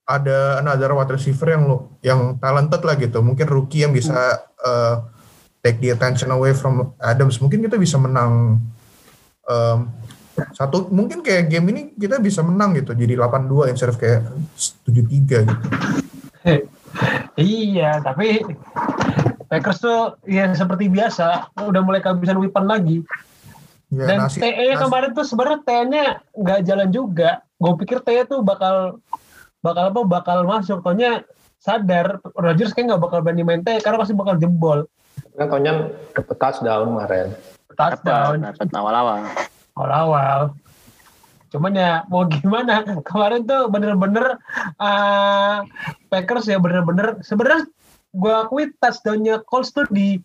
ada 0.04 0.58
another 0.58 0.90
wide 0.90 1.14
receiver 1.14 1.54
yang 1.54 1.70
lo 1.70 1.94
yang 2.02 2.34
talented 2.42 2.82
lah 2.82 2.98
gitu. 2.98 3.22
Mungkin 3.22 3.46
rookie 3.46 3.86
yang 3.86 3.94
bisa 3.94 4.42
uh, 4.58 5.13
take 5.64 5.80
the 5.80 5.90
attention 5.90 6.28
away 6.28 6.52
from 6.52 6.92
Adams 7.00 7.40
mungkin 7.40 7.64
kita 7.64 7.80
bisa 7.80 7.96
menang 7.96 8.60
um, 9.48 9.78
satu 10.52 10.92
mungkin 10.92 11.24
kayak 11.24 11.48
game 11.48 11.72
ini 11.72 11.82
kita 11.96 12.20
bisa 12.20 12.44
menang 12.44 12.76
gitu 12.76 12.92
jadi 12.92 13.16
8-2 13.16 13.72
instead 13.72 13.88
of 13.88 13.96
kayak 13.96 14.28
7-3 14.84 15.48
gitu 15.48 15.66
Iya, 17.34 17.98
tapi 17.98 18.38
Packers 19.50 19.82
tuh 19.82 20.14
ya 20.24 20.46
seperti 20.54 20.86
biasa 20.86 21.50
udah 21.58 21.82
mulai 21.82 21.98
kehabisan 21.98 22.38
weapon 22.38 22.70
lagi. 22.70 23.02
ya, 23.90 24.06
Dan 24.06 24.26
nasi- 24.26 24.38
TE 24.38 24.54
nasi- 24.54 24.78
kemarin 24.78 25.10
tuh 25.10 25.26
sebenarnya 25.26 25.58
TE-nya 25.62 26.04
nggak 26.30 26.60
jalan 26.62 26.88
juga. 26.90 27.42
Gue 27.58 27.74
pikir 27.82 27.98
TE 27.98 28.22
tuh 28.26 28.46
bakal 28.46 29.02
bakal 29.58 29.90
apa? 29.90 30.00
Bakal 30.06 30.38
masuk. 30.46 30.86
Taunya 30.86 31.26
sadar 31.58 32.22
Rodgers 32.34 32.70
kayak 32.70 32.94
nggak 32.94 33.02
bakal 33.02 33.18
berani 33.18 33.42
main 33.42 33.62
TE 33.62 33.82
karena 33.82 33.98
pasti 33.98 34.14
bakal 34.14 34.38
jebol. 34.38 34.86
Kan 35.34 35.46
Tonyan 35.50 35.76
dapet 36.14 36.36
touchdown 36.38 36.94
kemarin. 36.94 37.28
Touchdown 37.74 38.38
dapat 38.42 38.68
awal-awal 38.70 39.20
awal-awal. 39.74 40.54
Cuman 41.50 41.74
ya 41.74 42.02
mau 42.10 42.26
gimana? 42.26 42.82
Kemarin 43.08 43.46
tuh 43.46 43.70
bener-bener 43.70 44.38
uh, 44.78 45.62
Packers 46.10 46.50
ya 46.50 46.58
bener-bener 46.58 47.22
sebenarnya 47.22 47.70
gue 48.14 48.34
akui 48.34 48.70
touchdownnya 48.78 49.42
Colts 49.46 49.74
tuh 49.74 49.86
di 49.90 50.18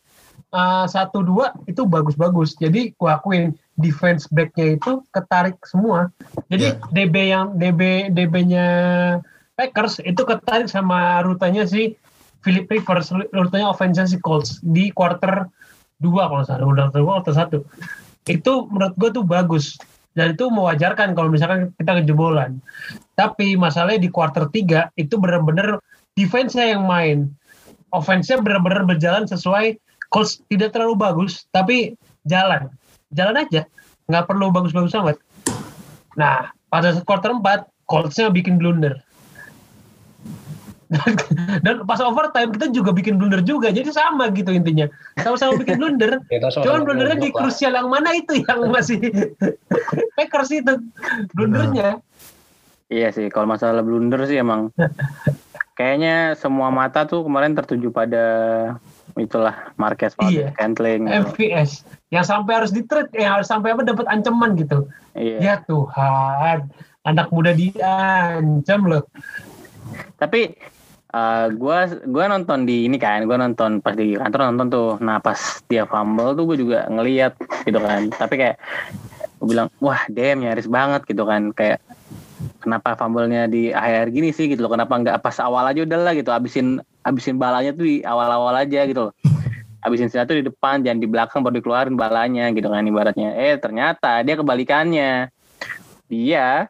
uh, 0.53 0.85
satu 0.85 1.21
dua 1.25 1.53
itu 1.69 1.85
bagus-bagus. 1.85 2.57
Jadi 2.57 2.93
gue 2.97 3.09
akuin 3.09 3.53
defense 3.77 4.25
backnya 4.29 4.77
itu 4.77 5.05
ketarik 5.13 5.57
semua. 5.65 6.09
Jadi 6.49 6.73
Iya. 6.73 6.89
DB 6.93 7.15
yang 7.29 7.47
DB 7.57 8.09
DB-nya 8.13 8.67
Packers 9.53 10.01
itu 10.01 10.21
ketarik 10.25 10.69
sama 10.69 11.21
rutenya 11.21 11.65
si 11.69 11.97
Philip 12.39 12.71
Rivers, 12.71 13.11
rutenya 13.35 13.67
offense 13.67 13.99
si 14.07 14.17
Colts 14.23 14.63
di 14.63 14.89
quarter 14.95 15.47
dua 15.99 16.31
kalau 16.31 16.41
nggak 16.41 16.47
salah, 16.47 16.65
udah 16.67 16.87
quarter 16.91 17.33
satu. 17.35 17.57
Itu 18.23 18.71
menurut 18.71 18.95
gue 18.95 19.09
tuh 19.11 19.25
bagus. 19.27 19.75
Dan 20.17 20.35
itu 20.35 20.49
mewajarkan 20.51 21.13
kalau 21.13 21.29
misalkan 21.31 21.71
kita 21.79 22.03
kejebolan. 22.03 22.59
Tapi 23.15 23.55
masalahnya 23.55 24.03
di 24.03 24.09
quarter 24.11 24.49
3 24.51 24.91
itu 24.99 25.15
benar-benar 25.15 25.79
defense-nya 26.17 26.75
yang 26.75 26.83
main. 26.83 27.29
Offense-nya 27.93 28.41
benar-benar 28.41 28.83
berjalan 28.83 29.29
sesuai 29.29 29.79
Colts 30.09 30.41
tidak 30.49 30.73
terlalu 30.73 30.97
bagus 30.97 31.45
tapi 31.53 31.93
jalan. 32.25 32.67
Jalan 33.13 33.45
aja. 33.45 33.63
Nggak 34.09 34.25
perlu 34.27 34.49
bagus-bagus 34.49 34.97
amat. 34.97 35.17
Nah 36.17 36.49
pada 36.73 36.97
quarter 37.05 37.31
4 37.37 37.69
Colts-nya 37.85 38.33
bikin 38.33 38.57
blunder 38.57 38.99
dan, 40.89 41.13
dan 41.61 41.75
pas 41.85 42.01
overtime 42.01 42.49
kita 42.57 42.73
juga 42.73 42.89
bikin 42.89 43.21
blunder 43.21 43.45
juga 43.45 43.69
jadi 43.69 43.85
sama 43.93 44.33
gitu 44.33 44.49
intinya 44.49 44.89
sama-sama 45.21 45.61
bikin 45.61 45.77
blunder 45.77 46.17
Cuman 46.65 46.81
blundernya 46.81 47.17
di 47.21 47.29
krusial 47.29 47.77
yang 47.77 47.93
mana 47.93 48.09
itu 48.17 48.41
yang 48.41 48.69
masih 48.73 48.97
Packers 50.17 50.49
itu 50.49 50.73
blundernya. 51.37 52.01
Iya 52.89 53.13
sih, 53.13 53.29
kalau 53.29 53.45
masalah 53.53 53.85
blunder 53.85 54.25
sih 54.25 54.41
emang 54.41 54.73
kayaknya 55.77 56.33
semua 56.33 56.73
mata 56.73 57.05
tuh 57.05 57.21
kemarin 57.21 57.53
tertuju 57.53 57.93
pada 57.93 58.25
itulah 59.13 59.71
Marquez 59.77 60.17
Iya. 60.17 60.49
Valdez 60.49 60.49
Scantling. 60.57 61.01
gitu. 61.05 61.21
MVS 61.37 61.71
yang 62.09 62.25
sampai 62.25 62.51
harus 62.57 62.73
di 62.73 62.81
trade, 62.89 63.13
yang 63.13 63.37
harus 63.37 63.45
sampai 63.45 63.77
apa 63.77 63.85
dapat 63.85 64.09
ancaman 64.09 64.57
gitu. 64.57 64.89
Iya. 65.13 65.37
Ya 65.37 65.55
Tuhan, 65.69 66.65
anak 67.05 67.29
muda 67.29 67.53
diancam 67.53 68.81
loh. 68.89 69.03
Tapi 70.17 70.57
eh, 71.09 71.45
gua 71.57 71.89
gua 72.05 72.25
nonton 72.29 72.65
di 72.69 72.85
ini 72.85 72.97
kan, 73.01 73.25
gua 73.25 73.37
nonton 73.41 73.81
pas 73.81 73.97
di 73.97 74.13
kantor 74.13 74.53
nonton 74.53 74.67
tuh. 74.69 74.89
Nah, 75.01 75.17
pas 75.21 75.37
dia 75.65 75.83
fumble 75.89 76.33
tuh 76.37 76.45
gue 76.49 76.57
juga 76.61 76.85
ngeliat 76.89 77.33
gitu 77.65 77.79
kan. 77.81 78.09
Tapi 78.13 78.35
kayak 78.37 78.57
gue 79.39 79.47
bilang, 79.47 79.71
wah 79.79 80.03
damn 80.11 80.43
nyaris 80.43 80.67
banget 80.67 81.07
gitu 81.07 81.23
kan. 81.23 81.55
Kayak 81.55 81.79
kenapa 82.59 82.95
fumble-nya 82.99 83.47
di 83.47 83.71
akhir 83.71 84.11
gini 84.11 84.35
sih 84.35 84.51
gitu 84.51 84.63
loh. 84.65 84.71
Kenapa 84.71 84.95
nggak 84.99 85.19
pas 85.23 85.37
awal 85.39 85.67
aja 85.71 85.83
udah 85.83 85.99
lah 85.99 86.13
gitu. 86.15 86.29
Abisin 86.31 86.83
abisin 87.03 87.39
balanya 87.39 87.71
tuh 87.71 87.85
di 87.87 87.95
awal-awal 88.03 88.55
aja 88.59 88.83
gitu 88.85 89.09
loh. 89.09 89.13
Abisin 89.79 90.11
satu 90.11 90.35
di 90.35 90.43
depan, 90.43 90.83
jangan 90.83 90.99
di 90.99 91.07
belakang 91.07 91.39
baru 91.39 91.63
dikeluarin 91.63 91.95
balanya 91.95 92.51
gitu 92.51 92.67
kan 92.67 92.83
ibaratnya. 92.83 93.31
Eh 93.39 93.55
ternyata 93.55 94.19
dia 94.27 94.35
kebalikannya. 94.35 95.31
Dia 96.11 96.67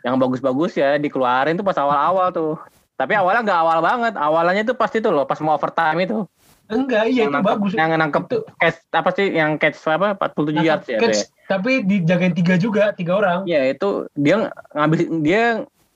yang 0.00 0.16
bagus-bagus 0.16 0.76
ya 0.76 0.96
dikeluarin 1.00 1.56
tuh 1.56 1.64
pas 1.64 1.76
awal-awal 1.80 2.28
tuh. 2.32 2.54
Tapi 3.00 3.16
awalnya 3.16 3.40
nggak 3.42 3.60
awal 3.64 3.78
banget. 3.80 4.14
Awalnya 4.14 4.62
tuh 4.62 4.76
pasti 4.76 5.00
tuh 5.00 5.08
loh 5.08 5.24
pas 5.24 5.40
mau 5.40 5.56
overtime 5.56 6.04
itu. 6.04 6.28
Enggak, 6.68 7.08
iya 7.08 7.24
itu 7.24 7.26
Yang 7.26 7.32
nangkep- 7.32 7.48
bagus. 7.50 7.72
Yang 7.72 7.90
nangkep 7.96 8.22
Itu- 8.28 8.44
catch 8.54 8.78
apa 8.92 9.10
sih 9.10 9.26
yang 9.32 9.50
catch 9.56 9.78
apa 9.88 10.06
47 10.14 10.60
yards 10.60 10.86
ya? 10.86 10.98
Catch, 11.00 11.20
tapi 11.48 11.82
dijagain 11.82 12.30
tiga 12.30 12.54
juga, 12.54 12.92
tiga 12.92 13.16
orang. 13.16 13.38
Iya 13.42 13.72
itu 13.72 13.88
dia 14.14 14.52
ngambil 14.70 14.98
dia 15.18 15.42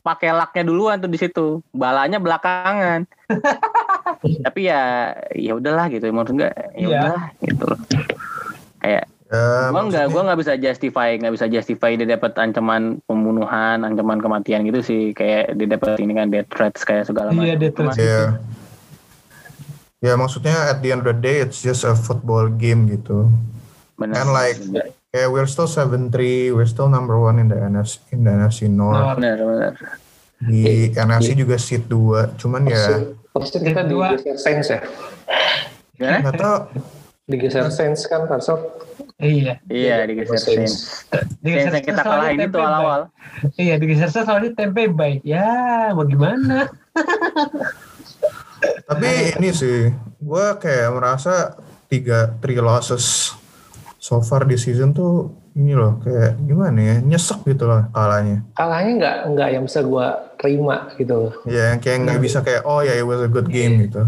pakai 0.01 0.33
laknya 0.33 0.65
duluan 0.65 0.99
tuh 0.99 1.07
di 1.07 1.17
situ. 1.17 1.61
Balanya 1.71 2.19
belakangan. 2.19 3.05
Tapi 4.45 4.61
ya 4.65 5.13
ya 5.31 5.53
udahlah 5.55 5.87
gitu. 5.89 6.09
Menurut 6.09 6.33
enggak 6.33 6.53
ya 6.53 6.69
Iya. 6.75 6.89
udahlah 6.91 7.25
gitu. 7.39 7.67
Kayak 8.81 9.05
Ya, 9.35 9.69
gua 9.69 9.83
nggak 9.85 10.07
gua 10.09 10.23
nggak 10.25 10.39
bisa 10.39 10.53
justify 10.55 11.09
nggak 11.17 11.35
bisa 11.35 11.47
justify 11.49 11.91
dia 11.93 12.07
dapat 12.09 12.33
ancaman 12.35 13.03
pembunuhan 13.03 13.83
ancaman 13.83 14.23
kematian 14.23 14.63
gitu 14.63 14.79
sih 14.79 15.11
kayak 15.11 15.59
dia 15.59 15.67
dapat 15.69 15.99
ini 15.99 16.15
kan 16.15 16.31
death 16.31 16.47
threats 16.49 16.87
kayak 16.87 17.05
segala 17.05 17.35
macam 17.35 17.43
Iya, 17.43 17.55
death 17.59 17.75
threats. 17.75 17.97
Cuma- 17.97 18.07
Ya. 18.07 18.23
Ya 20.01 20.15
maksudnya 20.15 20.71
at 20.71 20.79
the 20.79 20.93
end 20.93 21.01
of 21.01 21.09
the 21.09 21.17
day 21.17 21.41
it's 21.41 21.59
just 21.59 21.83
a 21.83 21.97
football 21.97 22.47
game 22.47 22.87
gitu. 22.87 23.27
bener 23.97 24.15
And 24.15 24.31
like 24.31 24.61
kayak 25.11 25.31
we're 25.31 25.47
still 25.47 25.65
7-3, 25.65 26.13
we're 26.51 26.67
still 26.67 26.87
number 26.87 27.17
one 27.17 27.39
in 27.39 27.49
the 27.49 27.57
NFC 27.57 28.05
in 28.13 28.23
the 28.23 28.31
NFC 28.31 28.69
North. 28.69 29.17
bener 29.17 29.41
bener 29.41 29.73
Di 30.45 30.93
NFC 30.93 31.33
juga 31.33 31.57
seat 31.57 31.89
2. 31.89 32.37
Cuman 32.37 32.69
ya 32.69 33.01
Persis 33.33 33.59
kita 33.59 33.83
digeser 33.83 34.37
Saints 34.37 34.69
ya. 34.69 34.79
Nggak 35.97 36.35
tahu 36.37 36.57
Digeser 37.25 37.73
Saints 37.73 38.05
kan 38.05 38.29
harusnya 38.29 38.61
Iya. 39.17 39.63
iya 39.71 40.05
digeser. 40.05 40.37
Saints 40.37 41.07
Digeser 41.41 41.73
yang 41.81 41.87
kita 41.87 42.03
kalahin 42.03 42.45
itu 42.45 42.59
awal-awal. 42.59 43.01
Iya, 43.57 43.79
digeser 43.79 44.11
soalnya 44.11 44.53
tempe 44.53 44.91
baik. 44.91 45.23
Ya, 45.23 45.91
mau 45.95 46.05
gimana? 46.05 46.69
Tapi 48.89 49.39
ini 49.39 49.51
sih, 49.55 49.93
gue 50.19 50.47
kayak 50.61 50.91
merasa 50.93 51.57
tiga 51.89 52.33
three 52.43 52.59
losses 52.59 53.33
so 54.01 54.21
far 54.21 54.45
di 54.45 54.61
season 54.61 54.93
tuh 54.93 55.33
ini 55.55 55.73
loh 55.73 56.03
kayak 56.03 56.35
gimana 56.45 56.79
ya 56.83 56.97
nyesek 57.01 57.47
gitu 57.47 57.65
loh 57.71 57.87
kalahnya. 57.95 58.43
Kalahnya 58.59 58.93
nggak 58.99 59.17
nggak 59.33 59.49
yang 59.55 59.65
bisa 59.65 59.81
gua 59.87 60.07
terima 60.37 60.91
gitu 60.99 61.15
loh. 61.15 61.33
Ya 61.47 61.73
yang 61.73 61.81
kayak 61.81 61.99
nggak 62.05 62.21
bisa 62.21 62.39
kayak 62.43 62.67
oh 62.67 62.83
ya 62.83 62.99
it 62.99 63.07
was 63.07 63.23
a 63.23 63.31
good 63.31 63.47
game 63.47 63.87
gitu. 63.87 64.03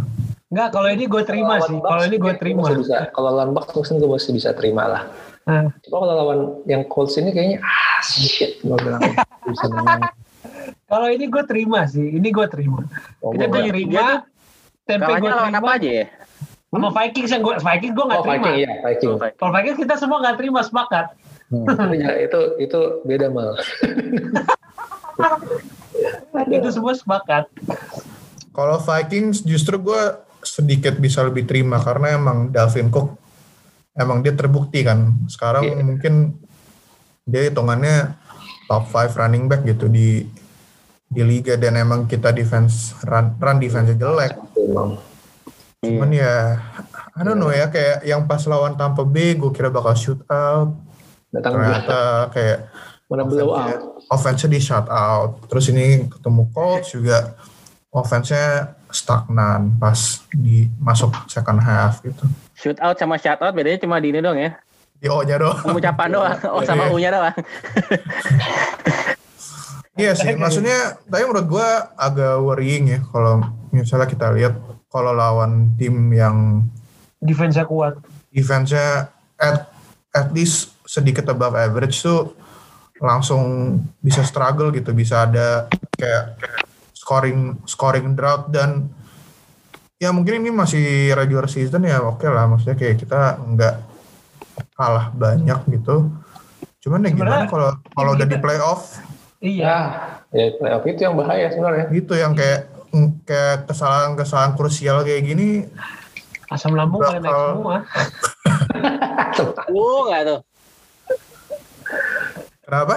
Enggak, 0.56 0.72
kalau 0.72 0.88
ini 0.88 1.04
gue 1.04 1.22
terima 1.28 1.60
Lawan 1.60 1.68
sih. 1.68 1.76
Kalau 1.84 2.02
ini 2.08 2.16
gue 2.16 2.32
terima. 2.40 2.60
masih 2.64 2.80
bisa. 2.80 2.96
Kalau 3.12 3.28
lawan 3.36 3.52
Bucks 3.52 3.76
mungkin 3.76 3.94
gue 4.00 4.08
masih 4.08 4.32
bisa 4.32 4.50
terima 4.56 4.88
lah. 4.88 5.02
Nah, 5.44 5.68
Cuma 5.84 5.96
kalau 6.00 6.14
lawan 6.16 6.40
yang 6.64 6.88
Colts 6.88 7.20
ini 7.20 7.28
kayaknya 7.36 7.60
ah 7.60 8.00
shit 8.00 8.64
gue 8.64 8.72
bilang 8.72 9.04
nggak 9.04 9.52
bisa 9.52 9.66
menang. 9.68 10.00
kalau 10.90 11.08
ini 11.12 11.28
gue 11.28 11.44
terima 11.44 11.84
sih. 11.84 12.08
Ini 12.08 12.28
gue 12.32 12.46
terima. 12.48 12.88
Oh, 13.20 13.36
Kita 13.36 13.52
gue 13.52 13.68
terima. 13.68 14.24
Tempe 14.88 15.12
gue 15.12 15.28
terima. 15.28 15.60
apa 15.60 15.70
aja 15.76 15.90
ya 15.92 16.06
Sama 16.72 16.88
Vikings 16.88 17.30
yang 17.36 17.42
gue 17.44 17.54
Vikings 17.60 17.92
gue 17.92 18.04
nggak 18.08 18.16
Oh 18.16 18.24
terima. 18.24 18.40
Viking 18.48 18.56
iya 18.56 18.72
Viking. 18.80 19.12
Kalau 19.36 19.52
Vikings 19.52 19.78
kita 19.84 19.94
semua 20.00 20.18
nggak 20.24 20.36
terima 20.40 20.60
sepakat. 20.64 21.06
Hmm. 21.52 21.92
Ya, 21.92 22.16
itu 22.24 22.40
itu 22.56 22.80
beda 23.04 23.28
mal. 23.28 23.52
Itu 26.48 26.68
semua 26.68 26.92
sepakat. 26.96 27.48
Kalau 28.52 28.76
Vikings 28.80 29.44
justru 29.44 29.76
gue 29.80 30.02
sedikit 30.46 30.94
bisa 30.96 31.26
lebih 31.26 31.42
terima 31.44 31.82
karena 31.82 32.14
emang 32.14 32.54
Dalvin 32.54 32.88
Cook 32.88 33.18
emang 33.96 34.20
dia 34.22 34.36
terbukti 34.36 34.84
kan. 34.86 35.26
Sekarang 35.26 35.64
Iya. 35.66 35.82
mungkin 35.82 36.14
dia 37.26 37.50
hitungannya 37.50 38.14
top 38.70 38.86
5 38.86 39.18
running 39.18 39.50
back 39.50 39.66
gitu 39.66 39.90
di 39.90 40.22
di 41.06 41.22
liga 41.22 41.54
dan 41.54 41.78
emang 41.78 42.06
kita 42.06 42.30
defense 42.30 42.94
run, 43.02 43.34
run 43.38 43.58
defense 43.58 43.94
jelek. 43.94 44.34
Cuman 45.82 46.10
ya 46.10 46.58
I 47.16 47.20
don't 47.22 47.38
know 47.38 47.50
ya 47.50 47.70
kayak 47.70 48.04
yang 48.04 48.26
pas 48.26 48.42
lawan 48.44 48.74
Tampa 48.74 49.06
Bay 49.06 49.38
gue 49.38 49.50
kira 49.54 49.70
bakal 49.70 49.94
shoot 49.96 50.20
out 50.28 50.74
Datang 51.30 51.58
ternyata 51.58 52.28
kayak 52.32 52.58
mana 53.06 53.22
blow 53.22 53.54
out. 53.54 54.02
offense-nya 54.10 54.50
di 54.50 54.58
shut 54.58 54.86
out 54.90 55.46
terus 55.46 55.70
ini 55.70 56.10
ketemu 56.10 56.42
Colts 56.50 56.90
juga 56.90 57.38
offense-nya 57.96 58.76
stagnan 58.92 59.72
pas 59.80 59.96
di 60.30 60.68
masuk 60.76 61.16
second 61.26 61.56
half 61.58 62.04
gitu. 62.04 62.28
Shoot 62.52 62.76
out 62.84 63.00
sama 63.00 63.16
shout 63.16 63.40
out 63.40 63.56
bedanya 63.56 63.80
cuma 63.80 63.96
di 63.96 64.12
ini 64.12 64.20
doang 64.20 64.36
ya? 64.36 64.52
Di 64.96 65.08
O-nya 65.08 65.40
doang. 65.40 65.60
Pengucapan 65.64 66.08
doang. 66.12 66.36
Oh 66.54 66.60
sama 66.60 66.88
Iya. 66.88 66.92
U 66.92 66.96
nya 67.00 67.10
doang. 67.10 67.36
Iya 69.96 70.12
sih 70.12 70.36
maksudnya 70.36 71.00
tapi 71.08 71.24
menurut 71.24 71.48
gue 71.48 71.68
agak 71.96 72.36
worrying 72.44 72.84
ya 72.92 73.00
kalau 73.08 73.40
misalnya 73.72 74.04
kita 74.04 74.28
lihat 74.28 74.52
kalau 74.92 75.16
lawan 75.16 75.72
tim 75.80 76.12
yang 76.12 76.68
Defense-nya 77.16 77.64
kuat. 77.64 77.96
defense-nya 78.28 79.08
at 79.40 79.72
at 80.12 80.28
least 80.36 80.76
sedikit 80.84 81.24
above 81.32 81.56
average 81.56 82.04
tuh 82.04 82.36
langsung 83.00 83.40
bisa 84.04 84.20
struggle 84.20 84.68
gitu. 84.68 84.92
Bisa 84.92 85.24
ada 85.24 85.64
kayak 85.96 86.36
scoring 87.06 87.38
scoring 87.62 88.18
drought 88.18 88.50
dan 88.50 88.90
ya 89.96 90.10
mungkin 90.10 90.42
ini 90.42 90.50
masih 90.50 90.84
regular 91.14 91.46
season 91.46 91.80
ya 91.80 92.02
oke 92.02 92.26
lah 92.26 92.50
maksudnya 92.50 92.74
kayak 92.74 92.98
kita 92.98 93.38
nggak 93.38 93.74
kalah 94.74 95.14
banyak 95.14 95.54
gitu 95.70 96.10
cuman 96.82 97.06
ya 97.06 97.10
gimana 97.10 97.46
kalau 97.46 97.70
kalau 97.88 98.10
udah 98.12 98.26
di 98.26 98.36
playoff 98.36 98.98
Iya. 99.36 99.76
Ya, 100.32 100.48
playoff 100.50 100.82
itu 100.82 100.96
yang 100.98 101.14
bahaya 101.14 101.46
sebenarnya. 101.46 101.86
gitu 101.92 102.12
yang 102.12 102.32
kayak 102.32 102.72
kayak 103.22 103.68
kesalahan-kesalahan 103.68 104.56
krusial 104.56 105.04
kayak 105.04 105.22
gini 105.22 105.68
Asam 106.48 106.72
lambung 106.72 106.98
pada 107.00 107.18
naik 107.18 107.28
Bakal- 107.28 107.52
semua. 107.52 107.76
lu 109.70 109.86
nggak 110.08 110.22
tuh 110.24 110.40
kenapa 112.60 112.96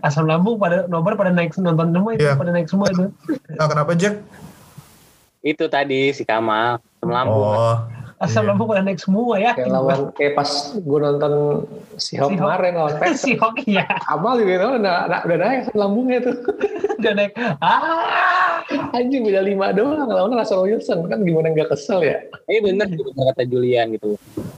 Asam 0.00 0.24
lambung 0.24 0.56
pada 0.56 0.84
nobar 0.86 1.14
pada 1.14 1.28
naik 1.28 1.52
nonton 1.54 1.92
semua 1.92 2.10
itu 2.12 2.24
Iya. 2.24 2.32
pada 2.34 2.50
naik 2.50 2.66
semua 2.66 2.86
itu. 2.88 3.12
nah, 3.52 3.66
kenapa 3.66 3.92
Jack 3.92 4.24
itu 5.40 5.64
tadi 5.66 6.10
si 6.10 6.24
Kamal 6.24 6.80
asam 6.96 7.10
lambung 7.12 7.44
oh 7.52 7.76
Asam 8.16 8.42
Iya. 8.42 8.48
lambung 8.48 8.66
pada 8.66 8.80
naik 8.80 8.96
semua 8.96 9.36
ya. 9.36 9.52
Kayak 9.52 9.68
lawan 9.70 10.00
kayak 10.16 10.32
pas 10.34 10.48
gue 10.72 10.98
nonton 10.98 11.32
si 12.00 12.16
Hawk 12.16 12.32
Si 12.32 12.34
Hawk. 12.34 12.48
kemarin 12.48 12.72
lawan 12.74 12.94
Packers. 12.96 13.20
si 13.22 13.32
hoki 13.36 13.76
ya 13.76 13.84
Amal 14.08 14.40
juga 14.40 14.54
tau, 14.56 14.70
udah, 14.74 14.96
udah, 15.04 15.20
udah 15.22 15.36
naik 15.36 15.58
asam 15.62 15.76
lambungnya 15.76 16.18
tuh. 16.24 16.36
udah 16.98 17.12
naik. 17.12 17.32
Ah, 17.60 18.64
Anjing 18.90 19.22
beda 19.22 19.44
lima 19.44 19.70
doang 19.70 20.08
lawan 20.08 20.32
Russell 20.32 20.64
Wilson 20.64 21.04
kan 21.04 21.20
gimana 21.20 21.52
nggak 21.52 21.70
kesel 21.70 22.00
ya? 22.00 22.18
ini 22.48 22.58
bener 22.64 22.88
sih 22.88 22.98
bener 22.98 23.24
kata 23.30 23.44
Julian 23.44 23.92
gitu 23.92 24.16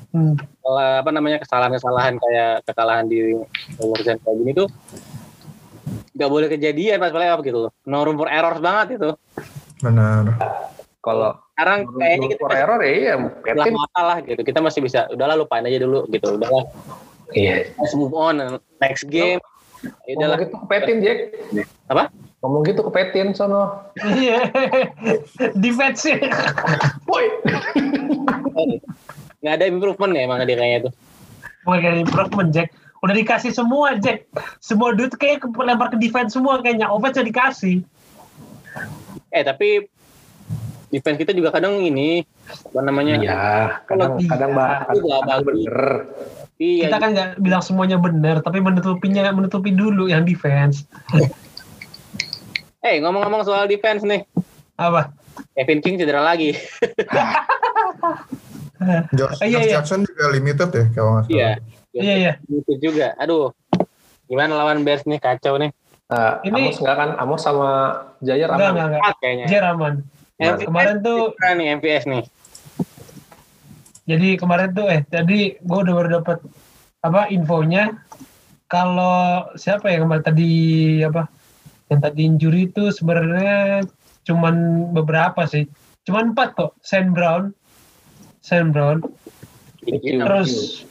Hmm. 0.08 0.40
kalau 0.64 0.80
apa 1.04 1.10
namanya 1.12 1.36
kesalahan-kesalahan 1.38 2.16
kayak 2.16 2.64
kekalahan 2.64 3.04
di 3.04 3.36
urusan 3.76 4.16
kayak 4.16 4.36
gini 4.40 4.52
tuh 4.56 4.64
nggak 6.18 6.30
boleh 6.30 6.48
kejadian 6.50 6.98
pas 6.98 7.14
playoff 7.14 7.40
gitu 7.46 7.70
loh 7.70 7.72
no 7.86 8.02
room 8.02 8.18
for 8.18 8.26
errors 8.26 8.58
banget 8.58 8.98
itu 8.98 9.10
benar 9.78 10.34
Kalau 10.98 11.38
sekarang 11.54 11.86
kayaknya 11.94 12.26
kita 12.34 12.42
for 12.42 12.52
error 12.52 12.80
ya 12.82 12.90
iya, 12.90 13.14
lah 14.02 14.18
gitu 14.26 14.42
kita 14.42 14.58
masih 14.58 14.82
bisa 14.82 15.06
udahlah 15.14 15.38
lupain 15.38 15.62
aja 15.62 15.78
dulu 15.78 16.04
gitu 16.10 16.34
udahlah 16.34 16.66
Iya. 17.36 17.70
let's 17.76 17.92
move 17.92 18.16
on 18.16 18.40
next 18.80 19.06
game 19.06 19.38
ya 19.38 19.86
Ngomong 19.86 20.18
udahlah 20.18 20.36
gitu 20.42 20.54
ke 20.58 20.66
Petin, 20.66 20.96
Jack. 21.04 21.18
apa 21.86 22.10
Ngomong 22.38 22.62
gitu 22.66 22.80
ke 22.86 22.90
Petin, 22.94 23.34
sono. 23.34 23.82
Iya. 23.98 24.46
Defense 25.58 26.06
Woi. 27.06 27.26
nggak 29.38 29.54
ada 29.54 29.64
improvement 29.70 30.12
ya 30.14 30.22
emang 30.26 30.42
dia 30.46 30.58
kayaknya 30.58 30.90
tuh 30.90 30.92
Bukan 31.62 31.78
kayak 31.84 31.96
improvement 32.06 32.50
Jack. 32.50 32.68
Udah 32.98 33.14
dikasih 33.14 33.50
semua 33.50 33.94
Jack. 33.96 34.26
Semua 34.58 34.90
duit 34.90 35.12
kayak 35.12 35.46
lempar 35.46 35.88
ke 35.88 35.96
defense 35.96 36.32
semua 36.32 36.58
kayaknya. 36.58 36.86
Offense 36.86 37.16
udah 37.16 37.26
dikasih. 37.26 37.76
eh 39.28 39.42
tapi 39.42 39.84
defense 40.88 41.18
kita 41.18 41.30
juga 41.30 41.50
kadang 41.50 41.76
ini 41.78 42.24
apa 42.64 42.80
namanya 42.80 43.14
Iya, 43.14 43.40
kadang 43.84 44.16
Iya. 44.16 44.28
kadang 44.30 44.50
bah, 44.52 44.88
Itu 44.88 45.04
nggak 45.04 45.20
kadang 45.20 45.40
bener. 45.44 45.76
iya 46.56 46.82
Kita 46.88 46.96
kan 46.96 47.08
nggak 47.12 47.28
bilang 47.38 47.60
semuanya 47.60 47.96
benar, 47.96 48.40
tapi 48.40 48.58
menutupinya 48.58 49.28
menutupi 49.30 49.70
dulu 49.70 50.08
yang 50.08 50.24
defense. 50.24 50.88
eh 52.80 52.96
ngomong-ngomong 52.98 53.42
soal 53.42 53.66
defense 53.66 54.00
nih 54.00 54.24
Apa? 54.74 55.12
Kevin 55.52 55.82
King 55.82 55.98
cedera 55.98 56.22
lagi 56.22 56.56
Josh, 59.10 59.38
Oh, 59.38 59.44
iya, 59.44 59.58
iya. 59.60 59.72
Jackson 59.74 60.02
juga 60.02 60.24
limited 60.30 60.70
ya 60.70 60.84
kalau 60.92 61.10
nggak 61.12 61.24
salah. 61.24 61.34
iya 61.34 61.50
Iya 61.90 62.14
iya. 62.16 62.32
itu 62.48 62.72
juga 62.78 63.16
aduh 63.16 63.50
gimana 64.24 64.54
lawan 64.54 64.82
Bears 64.82 65.02
nih 65.02 65.18
kacau 65.18 65.56
nih 65.56 65.72
Nah, 66.08 66.40
Ini- 66.40 66.56
Amos 66.64 66.78
nggak 66.78 66.96
kan? 66.96 67.10
Amos 67.16 67.40
sama 67.42 67.68
Jair 68.18 68.46
Enggak 68.46 68.56
aman. 68.56 68.72
enggak 68.72 68.86
enggak. 68.88 69.14
Kayaknya 69.18 69.44
Jer 69.46 69.64
aman. 69.66 69.94
MVS 70.38 70.64
Kemarin 70.64 70.96
tuh 70.98 71.20
nih 71.36 71.66
MVS 71.74 72.04
nih 72.06 72.24
jadi 74.04 74.28
kemarin 74.36 74.70
tuh 74.72 74.86
eh 74.86 75.02
tadi 75.04 75.38
gue 75.54 75.78
udah 75.78 75.94
baru 75.94 76.08
dapat 76.16 76.38
apa 77.00 77.28
infonya 77.28 77.92
kalau 78.64 79.48
siapa 79.54 79.88
ya 79.88 80.00
kemarin 80.00 80.24
tadi 80.24 80.50
apa 81.02 81.28
yang 81.88 82.00
tadi 82.00 82.20
injury 82.22 82.68
itu 82.68 82.88
sebenarnya 82.88 83.84
cuman 84.22 84.54
beberapa 84.92 85.44
sih 85.44 85.68
cuman 86.04 86.32
empat 86.32 86.48
kok 86.54 86.72
Sam 86.80 87.12
Brown 87.12 87.52
Sam 88.48 88.72
Brown. 88.72 89.04
Terus 89.84 90.82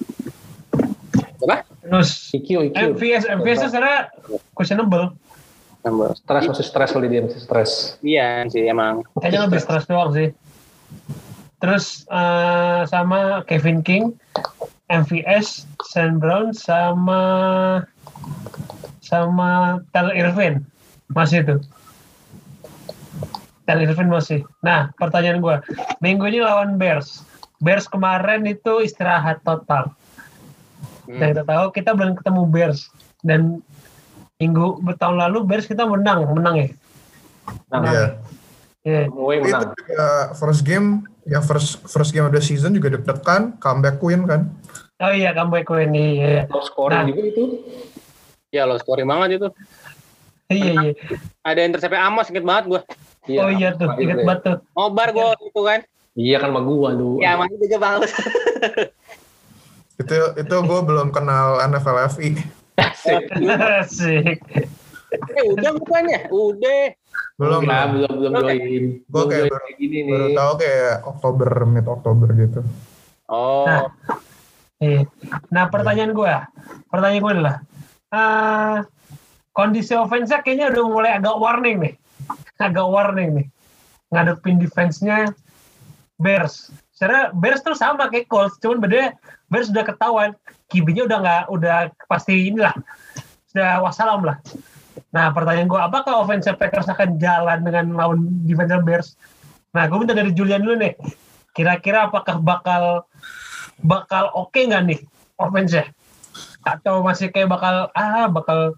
Apa? 1.41 1.65
terus 1.81 2.29
IQ, 2.37 2.69
IQ. 2.69 2.75
MVS 2.93 3.23
MVS 3.25 3.59
sebenarnya 3.73 4.01
questionable. 4.53 5.17
Stres 6.19 6.43
masih 6.45 6.65
stres 6.67 6.89
kali 6.93 7.07
dia 7.09 7.25
masih 7.25 7.41
stres. 7.41 7.71
Iya 8.05 8.45
sih 8.53 8.69
emang. 8.69 9.01
Kayaknya 9.17 9.41
lebih 9.49 9.61
stres 9.65 9.89
doang 9.89 10.13
sih. 10.13 10.29
Terus 11.57 12.05
eh, 12.13 12.81
sama 12.85 13.41
Kevin 13.49 13.81
King, 13.81 14.13
MVS, 14.93 15.65
Sam 15.89 16.21
Brown, 16.21 16.53
sama 16.53 17.21
sama 19.01 19.81
Tyler 19.95 20.13
Irvin 20.13 20.61
masih 21.09 21.41
itu. 21.41 21.57
Tyler 23.65 23.87
Irvin 23.87 24.11
masih. 24.11 24.43
Nah, 24.63 24.91
pertanyaan 24.99 25.39
gue, 25.39 25.55
minggu 26.03 26.27
ini 26.27 26.43
lawan 26.43 26.75
Bears. 26.75 27.26
Bears 27.57 27.85
kemarin 27.85 28.45
itu 28.45 28.81
istirahat 28.81 29.41
total. 29.41 29.93
Hmm. 31.05 31.17
Dan 31.17 31.27
kita 31.33 31.43
tahu 31.43 31.65
kita 31.71 31.91
belum 31.93 32.13
ketemu 32.13 32.41
Bears 32.45 32.91
dan 33.21 33.61
minggu 34.37 34.65
tahun 34.95 35.17
lalu 35.17 35.41
Bears 35.43 35.65
kita 35.65 35.83
menang, 35.83 36.27
menang 36.29 36.55
ya. 36.57 36.69
Nah, 37.71 37.81
Iya. 37.81 38.05
Iya. 38.83 39.01
Mulai 39.09 39.35
Tapi 39.35 39.43
itu 39.43 39.55
menang. 39.57 39.71
juga 39.75 40.05
first 40.35 40.61
game, 40.63 40.87
yang 41.25 41.43
first 41.43 41.81
first 41.83 42.11
game 42.11 42.23
of 42.23 42.31
the 42.31 42.39
season 42.39 42.71
juga 42.71 42.93
deg-degan, 42.93 43.57
comeback 43.57 43.97
win 43.99 44.23
kan. 44.23 44.47
Oh 44.97 45.11
iya, 45.11 45.33
comeback 45.33 45.67
win 45.67 45.91
iya. 45.91 46.45
Top 46.45 46.63
scoring 46.63 46.95
Nah. 46.95 47.07
juga 47.07 47.21
itu. 47.25 47.43
Ya 48.47 48.63
lo 48.63 48.77
scoring 48.77 49.03
banget 49.03 49.39
itu. 49.39 49.47
Iya 50.47 50.71
iya. 50.77 50.91
Ada 51.43 51.59
intercept 51.65 51.91
Amos 51.93 52.31
inget 52.31 52.45
banget 52.45 52.63
gua. 52.67 52.81
Oh 53.27 53.51
iya 53.51 53.75
tuh, 53.75 53.91
Iya, 53.91 53.99
inget 53.99 54.17
iya. 54.21 54.25
banget 54.25 54.41
tuh. 54.43 54.57
Ngobar 54.71 55.09
gua 55.11 55.35
itu 55.35 55.61
kan. 55.61 55.79
Iya 56.17 56.41
kan 56.41 56.49
sama 56.49 56.65
gua 56.65 56.89
lu. 56.97 57.21
Ya 57.21 57.37
masih 57.37 57.61
juga 57.61 57.77
bagus. 57.77 58.11
Itu 60.01 60.13
itu 60.37 60.55
gue 60.61 60.81
belum 60.85 61.09
kenal 61.09 61.57
NFL 61.65 61.97
FI. 62.13 62.37
Asik. 62.77 64.37
eh 65.09 65.45
udah 65.57 65.71
bukan 65.73 66.03
ya? 66.05 66.21
Udah. 66.29 66.93
Belum. 67.41 67.65
Enggak, 67.65 67.85
belum 67.97 68.13
belum 68.13 68.31
join. 68.37 68.83
Belum 69.09 69.25
kayak 69.25 69.41
join 69.41 69.49
baru, 69.49 69.63
kayak 69.65 69.77
gini 69.81 69.97
baru 70.05 70.25
nih. 70.29 70.35
tahu 70.37 70.51
kayak 70.61 70.93
Oktober, 71.01 71.49
mid 71.65 71.85
Oktober 71.89 72.27
gitu. 72.37 72.59
Oh. 73.25 73.65
Nah. 73.65 73.89
Iya. 74.77 75.01
Nah 75.49 75.65
pertanyaan 75.73 76.13
gue, 76.13 76.33
pertanyaan 76.93 77.23
gue 77.25 77.33
adalah, 77.33 77.55
eh 78.13 78.77
kondisi 79.57 79.97
offense-nya 79.97 80.45
kayaknya 80.45 80.77
udah 80.77 80.83
mulai 80.85 81.11
agak 81.17 81.33
warning 81.41 81.77
nih, 81.81 81.93
agak 82.61 82.85
warning 82.85 83.29
nih, 83.33 83.47
ngadepin 84.13 84.61
defense-nya 84.61 85.33
Bears. 86.17 86.73
Sebenarnya 86.97 87.29
Bears 87.37 87.61
tuh 87.61 87.77
sama 87.77 88.09
kayak 88.09 88.25
Colts, 88.25 88.57
cuman 88.57 88.81
bedanya 88.81 89.13
Bears 89.53 89.69
udah 89.69 89.85
ketahuan, 89.85 90.33
kibinya 90.67 91.05
udah 91.05 91.17
nggak, 91.21 91.43
udah 91.53 91.77
pasti 92.09 92.49
inilah, 92.49 92.73
sudah 93.53 93.85
wassalam 93.85 94.25
lah. 94.25 94.41
Nah 95.13 95.29
pertanyaan 95.29 95.69
gue, 95.69 95.77
apakah 95.79 96.25
offense 96.25 96.49
Packers 96.49 96.89
akan 96.89 97.21
jalan 97.21 97.61
dengan 97.61 97.93
lawan 97.93 98.27
defense 98.49 98.73
Bears? 98.81 99.07
Nah 99.77 99.85
gue 99.85 99.97
minta 100.01 100.17
dari 100.17 100.33
Julian 100.33 100.65
dulu 100.65 100.81
nih, 100.81 100.97
kira-kira 101.53 102.09
apakah 102.09 102.41
bakal 102.41 103.05
bakal 103.85 104.33
oke 104.33 104.57
nggak 104.57 104.83
nih 104.89 104.99
offense-nya? 105.37 105.85
Atau 106.65 107.05
masih 107.05 107.29
kayak 107.29 107.53
bakal 107.53 107.93
ah 107.93 108.25
bakal 108.25 108.73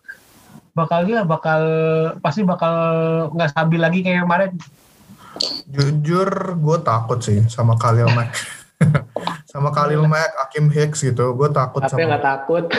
bakal 0.76 1.08
gila 1.08 1.24
bakal 1.24 1.62
pasti 2.20 2.44
bakal 2.44 2.74
nggak 3.32 3.52
stabil 3.52 3.80
lagi 3.80 4.00
kayak 4.04 4.28
kemarin. 4.28 4.52
Jujur 5.70 6.30
gue 6.58 6.78
takut 6.82 7.20
sih 7.22 7.46
sama 7.48 7.78
Khalil 7.78 8.10
Mack. 8.12 8.34
sama 9.52 9.70
Khalil 9.76 10.08
Mack, 10.08 10.34
Akim 10.48 10.72
Hicks 10.72 11.04
gitu. 11.06 11.36
Gue 11.38 11.50
takut 11.54 11.84
Tapi 11.86 12.06
sama 12.06 12.18
takut. 12.18 12.68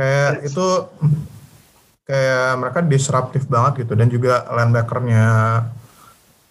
kayak 0.00 0.48
itu 0.48 0.66
kayak 2.08 2.58
mereka 2.58 2.80
disruptif 2.82 3.44
banget 3.46 3.86
gitu 3.86 3.92
dan 3.94 4.08
juga 4.10 4.42
linebackernya 4.50 5.24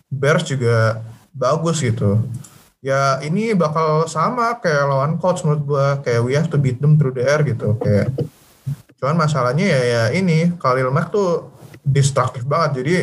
Bears 0.09 0.45
juga 0.45 1.01
bagus 1.35 1.83
gitu. 1.83 2.21
Ya 2.79 3.19
ini 3.19 3.51
bakal 3.51 4.07
sama 4.07 4.55
kayak 4.63 4.87
lawan 4.87 5.19
Colts 5.19 5.43
menurut 5.43 5.63
gua 5.67 5.87
kayak 5.99 6.21
we 6.23 6.31
have 6.31 6.47
to 6.47 6.55
beat 6.55 6.79
them 6.79 6.95
through 6.95 7.11
the 7.11 7.27
air 7.27 7.43
gitu 7.43 7.75
kayak 7.75 8.07
cuman 8.99 9.19
masalahnya 9.19 9.67
ya 9.67 9.81
ya 9.83 10.03
ini 10.15 10.55
Khalil 10.55 10.87
Mack 10.91 11.11
tuh 11.11 11.58
destruktif 11.83 12.43
banget 12.45 12.83
jadi 12.83 12.95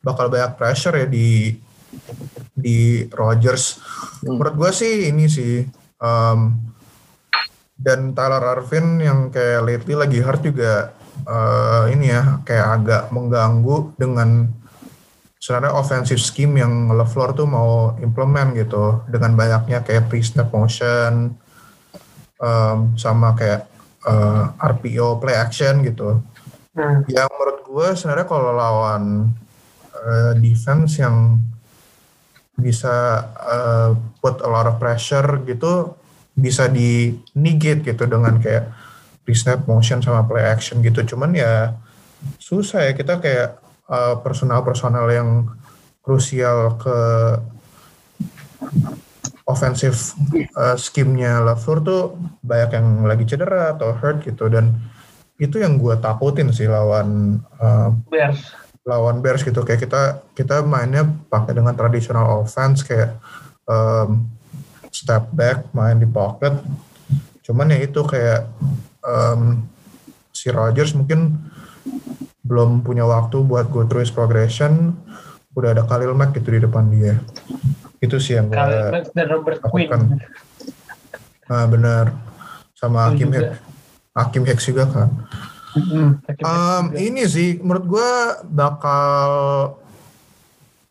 bakal 0.00 0.32
banyak 0.32 0.56
pressure 0.56 0.96
ya 0.96 1.06
di 1.06 1.56
di 2.54 3.08
Rodgers. 3.10 3.80
Hmm. 4.22 4.36
Menurut 4.36 4.54
gua 4.56 4.70
sih 4.70 5.08
ini 5.08 5.26
sih 5.26 5.64
um, 6.00 6.70
dan 7.80 8.12
Tyler 8.12 8.44
Arvin 8.44 9.00
yang 9.00 9.32
kayak 9.32 9.64
lately 9.64 9.94
lagi 9.96 10.20
hurt 10.20 10.44
juga 10.44 10.92
eh, 11.24 11.84
ini 11.96 12.12
ya 12.12 12.44
kayak 12.44 12.66
agak 12.76 13.02
mengganggu 13.08 13.96
dengan 13.96 14.52
sebenarnya 15.40 15.72
offensive 15.72 16.20
scheme 16.20 16.60
yang 16.60 16.92
LeFleur 16.92 17.32
tuh 17.32 17.48
mau 17.48 17.96
implement 18.04 18.52
gitu 18.52 19.00
dengan 19.08 19.32
banyaknya 19.32 19.80
kayak 19.80 20.12
pre-snap 20.12 20.52
motion 20.52 21.32
um, 22.36 22.92
sama 23.00 23.32
kayak 23.32 23.64
eh, 24.04 24.44
RPO 24.60 25.16
play 25.24 25.36
action 25.40 25.80
gitu 25.80 26.20
Hmm. 26.80 27.04
yang 27.12 27.28
menurut 27.28 27.60
gue 27.60 27.86
sebenarnya 27.92 28.24
kalau 28.24 28.56
lawan 28.56 29.28
eh, 29.92 30.32
defense 30.40 30.96
yang 30.96 31.36
bisa 32.56 33.20
eh, 33.36 33.90
put 34.24 34.40
a 34.40 34.48
lot 34.48 34.64
of 34.64 34.80
pressure 34.80 35.44
gitu 35.44 35.92
bisa 36.32 36.72
di 36.72 37.20
negate 37.36 37.84
gitu 37.84 38.08
dengan 38.08 38.40
kayak 38.40 38.72
pre-snap 39.28 39.68
motion 39.68 40.00
sama 40.00 40.24
play 40.24 40.48
action 40.48 40.80
gitu 40.80 41.04
cuman 41.04 41.36
ya 41.36 41.76
susah 42.40 42.88
ya 42.88 42.92
kita 42.96 43.20
kayak 43.20 43.60
eh, 43.92 44.16
personal-personal 44.24 45.04
yang 45.12 45.52
krusial 46.00 46.80
ke 46.80 46.96
offensive 49.44 50.16
eh, 50.32 50.76
scheme-nya 50.80 51.44
LaFleur 51.44 51.78
tuh 51.84 52.02
banyak 52.40 52.70
yang 52.72 52.86
lagi 53.04 53.24
cedera 53.28 53.76
atau 53.76 53.92
hurt 53.92 54.24
gitu 54.24 54.48
dan 54.48 54.80
itu 55.40 55.56
yang 55.56 55.80
gue 55.80 55.96
takutin 55.96 56.52
sih 56.52 56.68
lawan 56.68 57.40
eh, 57.40 57.88
Bears. 58.12 58.52
lawan 58.84 59.24
Bears 59.24 59.40
gitu. 59.40 59.64
Kayak 59.64 59.88
kita 59.88 60.02
kita 60.36 60.56
mainnya 60.68 61.08
pakai 61.32 61.56
dengan 61.56 61.72
traditional 61.72 62.44
offense 62.44 62.84
kayak 62.84 63.16
um, 63.64 64.28
step 64.92 65.32
back 65.32 65.64
main 65.72 65.96
di 65.96 66.04
pocket. 66.04 66.60
Cuman 67.40 67.72
ya 67.72 67.80
itu 67.80 68.04
kayak 68.04 68.52
um, 69.00 69.64
si 70.36 70.52
Rodgers 70.52 70.92
mungkin 70.92 71.40
belum 72.44 72.84
punya 72.84 73.08
waktu 73.08 73.40
buat 73.40 73.72
go 73.72 73.88
through 73.88 74.04
his 74.04 74.12
progression. 74.12 74.92
Udah 75.56 75.72
ada 75.72 75.82
Khalil 75.88 76.12
Mack 76.12 76.36
gitu 76.36 76.52
di 76.52 76.60
depan 76.60 76.92
dia. 76.92 77.16
Itu 77.96 78.20
sih 78.20 78.36
yang 78.36 78.52
gue 78.52 78.60
Khalil 78.60 78.92
Mack 78.92 79.04
dan 79.16 79.26
Robert 79.32 79.58
Quinn. 79.64 79.88
takutkan 79.88 80.20
nah 81.50 81.66
benar. 81.66 82.14
Sama 82.76 83.10
Hakim 83.10 83.32
juga. 83.32 83.56
Hicks 83.56 83.69
Hakim 84.12 84.42
Hicks 84.42 84.66
juga 84.66 84.86
kan 84.86 85.10
Hmm, 85.70 86.18
Um, 86.42 86.90
juga. 86.90 86.98
ini 86.98 87.22
sih 87.24 87.62
menurut 87.62 87.86
gue 87.86 88.08
bakal 88.44 89.30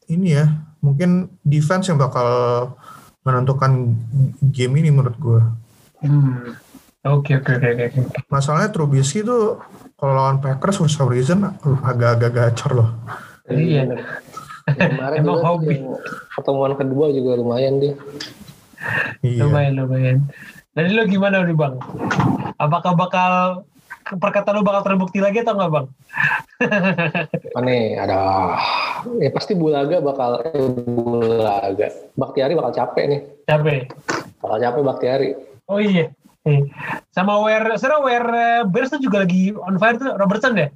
ini 0.07 0.39
ya 0.39 0.47
mungkin 0.79 1.27
defense 1.43 1.91
yang 1.91 1.99
bakal 1.99 2.27
menentukan 3.21 3.91
game 4.41 4.79
ini 4.79 4.87
menurut 4.87 5.19
gue. 5.19 5.41
Hmm. 5.99 6.55
Oke 7.01 7.35
oke 7.35 7.51
oke 7.53 7.67
oke. 7.69 7.85
oke. 7.91 7.99
Masalahnya 8.27 8.71
Trubisky 8.71 9.19
tuh 9.19 9.59
kalau 9.95 10.15
lawan 10.15 10.39
Packers 10.39 10.79
for 10.79 10.87
some 10.87 11.11
reason 11.11 11.43
agak-agak 11.83 12.31
gacor 12.31 12.71
loh. 12.73 12.89
Iya. 13.45 13.99
Kemarin 14.63 15.19
Emang 15.19 15.43
hobi. 15.43 15.75
pertemuan 16.31 16.73
kedua 16.73 17.11
juga 17.11 17.35
lumayan 17.35 17.83
dia. 17.83 17.93
Iya. 19.19 19.43
Lumayan 19.43 19.73
lumayan. 19.75 20.17
Jadi 20.79 20.95
lu 20.95 21.03
gimana 21.11 21.43
nih 21.43 21.51
bang? 21.59 21.75
Apakah 22.55 22.95
bakal 22.95 23.31
perkataan 24.15 24.55
lu 24.55 24.63
bakal 24.63 24.87
terbukti 24.87 25.19
lagi 25.19 25.43
atau 25.43 25.59
enggak 25.59 25.71
bang? 25.75 25.85
Apa 27.51 27.59
nih? 27.67 27.99
Ada 27.99 28.19
ya 29.19 29.29
pasti 29.35 29.59
Bulaga 29.59 29.99
bakal 29.99 30.39
eh, 30.47 30.71
Bulaga. 30.87 31.87
Baktiari 32.15 32.55
bakal 32.55 32.71
capek 32.71 33.05
nih. 33.11 33.19
Capek. 33.43 33.91
Bakal 34.39 34.57
capek 34.63 34.81
Baktiari. 34.87 35.29
Oh 35.67 35.83
iya. 35.83 36.15
Eh, 36.47 36.63
Sama 37.11 37.43
Ware, 37.43 37.75
sekarang 37.75 38.07
Ware 38.07 38.31
eh, 38.31 38.61
Bears 38.63 38.95
tuh 38.95 39.03
juga 39.03 39.27
lagi 39.27 39.51
on 39.51 39.75
fire 39.75 39.99
tuh 39.99 40.15
Robertson 40.15 40.55
deh. 40.55 40.71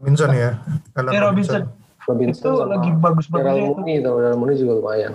Robinson 0.00 0.32
ya. 0.32 0.56
Alan 0.96 1.12
Eh 1.12 1.20
Robinson. 1.20 1.68
Robinson 2.08 2.40
Itu 2.48 2.64
sama 2.64 2.80
lagi 2.80 2.90
bagus 2.96 3.28
banget 3.28 3.60
Daryl. 3.60 3.76
Mooney, 3.76 4.00
Daryl 4.00 4.36
Mooney 4.40 4.56
juga 4.56 4.72
lumayan. 4.80 5.12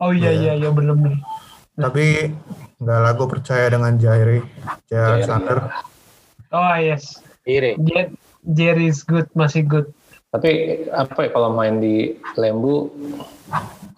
Oh 0.00 0.16
iya 0.16 0.32
iya 0.32 0.52
iya 0.56 0.72
belum 0.72 1.04
nih. 1.04 1.20
Tapi 1.76 2.32
nggak 2.80 2.98
lah 3.00 3.12
gue 3.14 3.28
percaya 3.28 3.66
dengan 3.70 3.94
Jairi, 3.96 4.40
Jair 4.90 5.18
Alexander. 5.18 5.58
Oh 6.54 6.74
yes. 6.78 7.20
Jer- 7.44 8.14
Jerry 8.44 8.88
is 8.88 9.04
good, 9.04 9.28
masih 9.36 9.64
good. 9.64 9.86
Tapi 10.34 10.84
apa 10.90 11.28
ya 11.28 11.30
kalau 11.30 11.54
main 11.54 11.78
di 11.78 12.18
Lembu 12.34 12.90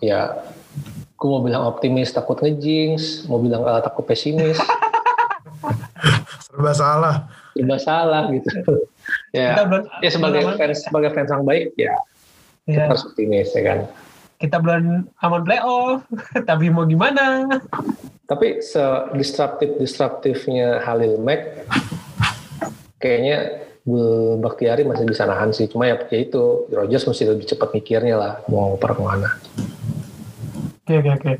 ya 0.04 0.36
gue 1.16 1.28
mau 1.28 1.40
bilang 1.40 1.64
optimis 1.64 2.12
takut 2.12 2.36
ngejinx, 2.36 3.24
mau 3.30 3.40
bilang 3.40 3.64
uh, 3.64 3.80
takut 3.80 4.04
pesimis, 4.04 4.60
Serba 6.44 6.72
salah. 6.76 7.16
serba 7.56 7.76
salah 7.80 8.28
gitu. 8.32 8.52
Kita 9.32 9.64
ya, 9.64 9.80
ya 10.04 10.10
sebagai 10.12 10.44
fans 10.60 10.84
sebagai 10.84 11.10
fans 11.16 11.32
yang 11.32 11.44
baik 11.48 11.72
ya 11.76 11.96
kita 12.68 12.82
ya, 12.82 12.86
harus 12.92 13.02
optimis 13.08 13.48
ya 13.56 13.62
kan. 13.64 13.78
Kita 14.36 14.60
belum 14.60 15.08
aman 15.24 15.42
playoff, 15.44 16.04
tapi 16.48 16.68
mau 16.68 16.84
gimana? 16.84 17.48
Tapi 18.26 18.60
se 18.60 18.82
disruptif 19.14 19.78
disruptifnya 19.78 20.82
Halil 20.82 21.16
Mack 21.22 21.66
kayaknya 22.98 23.66
Baktiari 24.42 24.82
masih 24.82 25.06
bisa 25.06 25.30
nahan 25.30 25.54
sih. 25.54 25.70
Cuma 25.70 25.86
ya, 25.86 25.94
ya 26.10 26.18
itu 26.18 26.66
Rogers 26.74 27.06
mesti 27.06 27.22
lebih 27.22 27.46
cepat 27.46 27.70
mikirnya 27.70 28.18
lah 28.18 28.32
mau 28.50 28.74
per 28.74 28.98
ke 28.98 29.02
mana. 29.02 29.30
Oke 30.82 30.98
oke 30.98 31.10
oke. 31.22 31.32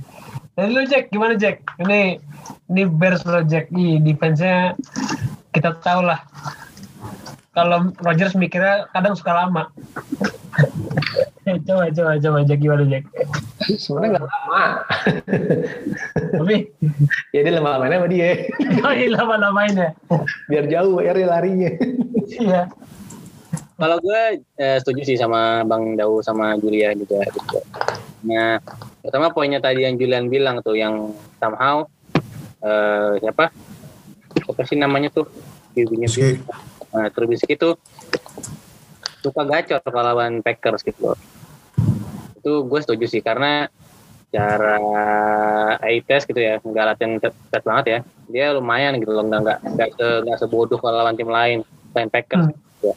Dan 0.54 0.72
lu 0.72 0.86
Jack 0.86 1.10
gimana 1.10 1.34
Jack? 1.34 1.66
Ini 1.82 2.22
ini 2.70 2.82
Bears 2.86 3.26
lo 3.26 3.42
Jack. 3.42 3.68
Ih, 3.74 3.98
defense-nya 3.98 4.78
kita 5.50 5.74
tahu 5.82 6.06
lah. 6.06 6.22
Kalau 7.50 7.90
Rodgers 7.98 8.38
mikirnya 8.38 8.86
kadang 8.94 9.18
suka 9.18 9.34
lama. 9.34 9.74
Coba 11.46 11.84
coba 11.94 12.12
coba 12.18 12.38
Jack 12.42 12.58
gimana 12.58 12.82
Jack? 12.90 13.04
Sebenarnya 13.78 14.18
nggak 14.18 14.26
lama. 14.26 14.64
Tapi 16.42 16.56
ya 17.30 17.40
dia 17.46 17.52
lama 17.54 17.78
mainnya 17.78 18.02
sama 18.02 18.08
dia. 18.10 18.28
oh 18.82 18.92
iya 18.92 19.08
lama-lamain 19.14 19.74
ya. 19.78 19.90
Biar 20.50 20.64
jauh 20.66 20.98
ya 20.98 21.12
larinya. 21.14 21.70
Iya. 22.26 22.66
Kalau 23.76 23.96
gue 24.02 24.42
eh, 24.58 24.76
setuju 24.82 25.04
sih 25.04 25.20
sama 25.20 25.62
Bang 25.62 25.94
Dau 25.94 26.18
sama 26.24 26.58
Julia 26.58 26.96
juga 26.96 27.22
gitu. 27.28 27.60
Nah, 28.26 28.58
pertama 29.04 29.30
poinnya 29.30 29.62
tadi 29.62 29.84
yang 29.84 30.00
Julian 30.00 30.26
bilang 30.32 30.64
tuh 30.64 30.74
yang 30.74 31.14
somehow 31.38 31.86
eh, 32.64 33.22
siapa? 33.22 33.54
Siapa 34.42 34.62
sih 34.66 34.80
namanya 34.80 35.12
tuh? 35.12 35.28
Bibinya 35.76 36.08
Nah, 36.96 37.12
Trubisky 37.12 37.60
itu 37.60 37.76
suka 39.20 39.42
gacor 39.44 39.82
kalau 39.84 40.02
lawan 40.02 40.40
Packers 40.40 40.80
gitu 40.80 41.12
loh. 41.12 41.18
Itu 42.46 42.62
gue 42.62 42.78
setuju 42.78 43.10
sih 43.10 43.18
karena 43.26 43.66
cara 44.30 44.78
A-test 45.82 46.30
gitu 46.30 46.38
ya, 46.38 46.62
nggak 46.62 46.84
latihan 46.94 47.18
tet 47.18 47.62
banget 47.66 47.84
ya. 47.90 47.98
Dia 48.30 48.46
lumayan 48.54 49.02
gitu 49.02 49.10
loh, 49.10 49.26
nggak 49.26 49.42
nggak 49.42 49.58
nggak 49.74 49.90
se- 49.98 50.20
nggak 50.22 50.38
sebodoh 50.38 50.78
kalau 50.78 51.02
lawan 51.02 51.18
tim 51.18 51.26
lain, 51.26 51.66
lain 51.90 52.06
Packers. 52.06 52.46
Hmm. 52.46 52.54
gitu. 52.70 52.90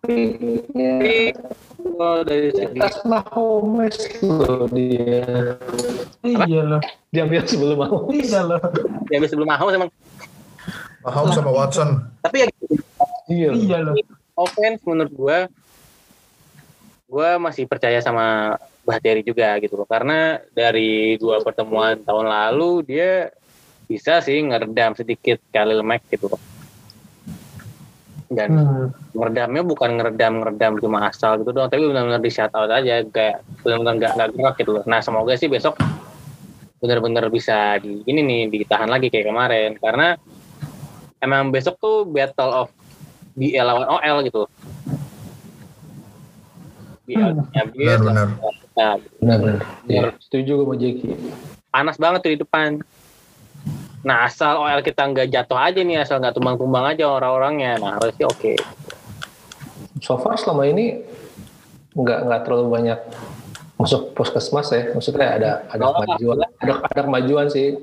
Tapi 0.00 1.36
kalau 1.76 2.24
dari 2.24 2.48
segi 2.56 2.80
Tas 2.80 2.96
Mahomes 3.04 3.96
loh 4.24 4.64
dia. 4.72 5.60
Iya 6.24 6.60
loh. 6.64 6.80
Diambil 7.12 7.44
sebelum 7.44 7.76
mau. 7.84 8.08
Iya 8.08 8.40
loh. 8.48 8.60
ya 9.12 9.20
sebelum 9.28 9.44
Mahomes 9.44 9.76
emang, 9.76 9.90
Mahomes 11.04 11.36
sama 11.36 11.52
Watson. 11.52 12.00
tapi 12.24 12.44
ya 12.44 12.46
gitu. 12.48 12.80
Iya. 13.28 13.48
Iya 13.52 13.78
loh. 13.84 13.94
offense 14.40 14.80
menurut 14.88 15.12
gue 15.12 15.38
gue 17.14 17.30
masih 17.38 17.70
percaya 17.70 18.02
sama 18.02 18.58
Bahteri 18.82 19.22
juga 19.22 19.54
gitu 19.62 19.78
loh. 19.78 19.86
Karena 19.86 20.42
dari 20.50 21.14
dua 21.14 21.38
pertemuan 21.40 22.02
tahun 22.02 22.26
lalu 22.26 22.82
dia 22.82 23.30
bisa 23.86 24.18
sih 24.18 24.42
ngeredam 24.42 24.98
sedikit 24.98 25.38
Khalil 25.54 25.86
Mack 25.86 26.10
gitu 26.10 26.26
loh. 26.34 26.42
Dan 28.26 28.50
Hmm. 28.50 28.86
ngeredamnya 29.14 29.62
bukan 29.62 29.94
ngeredam 29.94 30.42
ngeredam 30.42 30.72
cuma 30.82 31.06
asal 31.06 31.38
gitu 31.38 31.54
doang 31.54 31.70
tapi 31.70 31.86
benar-benar 31.86 32.18
di 32.18 32.32
shout 32.34 32.50
out 32.50 32.66
aja 32.66 33.06
kayak 33.06 33.46
benar-benar 33.62 33.94
nggak 33.94 34.12
nggak 34.18 34.30
gerak 34.34 34.54
gitu 34.58 34.70
loh. 34.74 34.84
Nah 34.90 34.98
semoga 34.98 35.38
sih 35.38 35.46
besok 35.46 35.78
benar-benar 36.82 37.30
bisa 37.30 37.78
di 37.78 38.02
ini 38.10 38.20
nih 38.26 38.40
ditahan 38.50 38.90
lagi 38.90 39.06
kayak 39.08 39.30
kemarin. 39.30 39.70
Karena 39.78 40.18
emang 41.22 41.54
besok 41.54 41.78
tuh 41.78 42.02
battle 42.10 42.66
of 42.66 42.68
BL 43.38 43.64
lawan 43.64 43.86
OL 43.86 44.18
gitu 44.26 44.50
BL 47.04 47.30
nya 47.34 47.62
BL 47.66 48.00
Benar-benar. 48.00 48.26
nah, 48.74 48.96
Benar 49.18 49.36
benar. 49.38 49.60
Iya, 49.84 50.02
Setuju 50.18 50.50
gue 50.54 50.64
sama 50.64 50.76
Jeki. 50.76 51.08
panas 51.68 51.96
banget 51.96 52.20
tuh 52.20 52.32
di 52.32 52.40
depan 52.40 52.80
nah 54.00 54.24
asal 54.24 54.58
OL 54.58 54.78
kita 54.78 55.00
nggak 55.02 55.28
jatuh 55.28 55.56
aja 55.56 55.80
nih 55.80 55.96
asal 55.98 56.18
nggak 56.18 56.32
tumbang-tumbang 56.32 56.84
aja 56.86 57.08
orang-orangnya 57.08 57.78
nah 57.78 57.96
harusnya 57.96 58.26
oke 58.26 58.52
So 59.98 60.16
far 60.16 60.36
selama 60.36 60.66
ini 60.66 61.00
nggak 61.94 62.18
nggak 62.22 62.40
terlalu 62.42 62.66
banyak 62.68 62.98
masuk 63.74 64.12
puskesmas 64.12 64.68
ya. 64.68 64.92
Maksudnya 64.92 65.28
ada 65.30 65.50
ada 65.66 65.82
Oh, 65.82 65.96
kemajuan, 65.96 66.44
ada 66.58 66.72
ada 66.84 67.00
kemajuan 67.02 67.46
sih. 67.48 67.78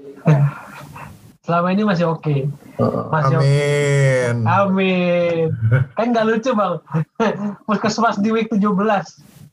Selama 1.42 1.74
ini 1.74 1.82
masih 1.82 2.06
oke. 2.06 2.46
Heeh. 2.78 3.04
Masih 3.10 3.36
oke. 3.42 3.50
Amin. 3.50 4.36
Amin. 4.46 5.46
Kan 5.98 6.14
nggak 6.14 6.26
lucu 6.30 6.54
bang. 6.54 6.74
Puskesmas 7.68 8.22
di 8.22 8.30
week 8.30 8.50
17. 8.54 8.62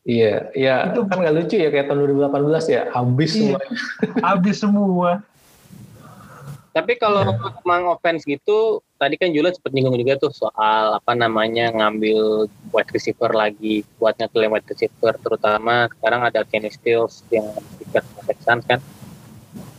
Iya, 0.09 0.49
iya 0.57 0.75
Itu- 0.89 1.05
kan 1.05 1.21
nggak 1.21 1.37
lucu 1.37 1.61
ya 1.61 1.69
kayak 1.69 1.93
tahun 1.93 2.09
2018 2.17 2.65
ya 2.73 2.83
habis 2.93 3.37
Iya. 3.37 3.61
semua. 3.61 3.61
Habis 4.29 4.57
semua. 4.57 5.11
Tapi 6.73 6.95
kalau 6.97 7.27
emang 7.61 7.91
offense 7.91 8.23
gitu, 8.25 8.81
tadi 8.97 9.19
kan 9.19 9.35
Julian 9.35 9.51
sempat 9.51 9.75
nyinggung 9.75 9.99
juga 9.99 10.15
tuh 10.17 10.31
soal 10.31 10.95
apa 10.95 11.13
namanya 11.13 11.75
ngambil 11.75 12.47
wide 12.71 12.93
receiver 12.95 13.35
lagi 13.35 13.83
buat 13.99 14.15
ngeklaim 14.17 14.55
wide 14.55 14.69
receiver, 14.71 15.13
terutama 15.19 15.91
sekarang 15.99 16.21
ada 16.25 16.41
Kenny 16.47 16.71
Stills 16.71 17.27
yang 17.35 17.51
dikat 17.83 18.05
Texans 18.31 18.63
kan. 18.65 18.79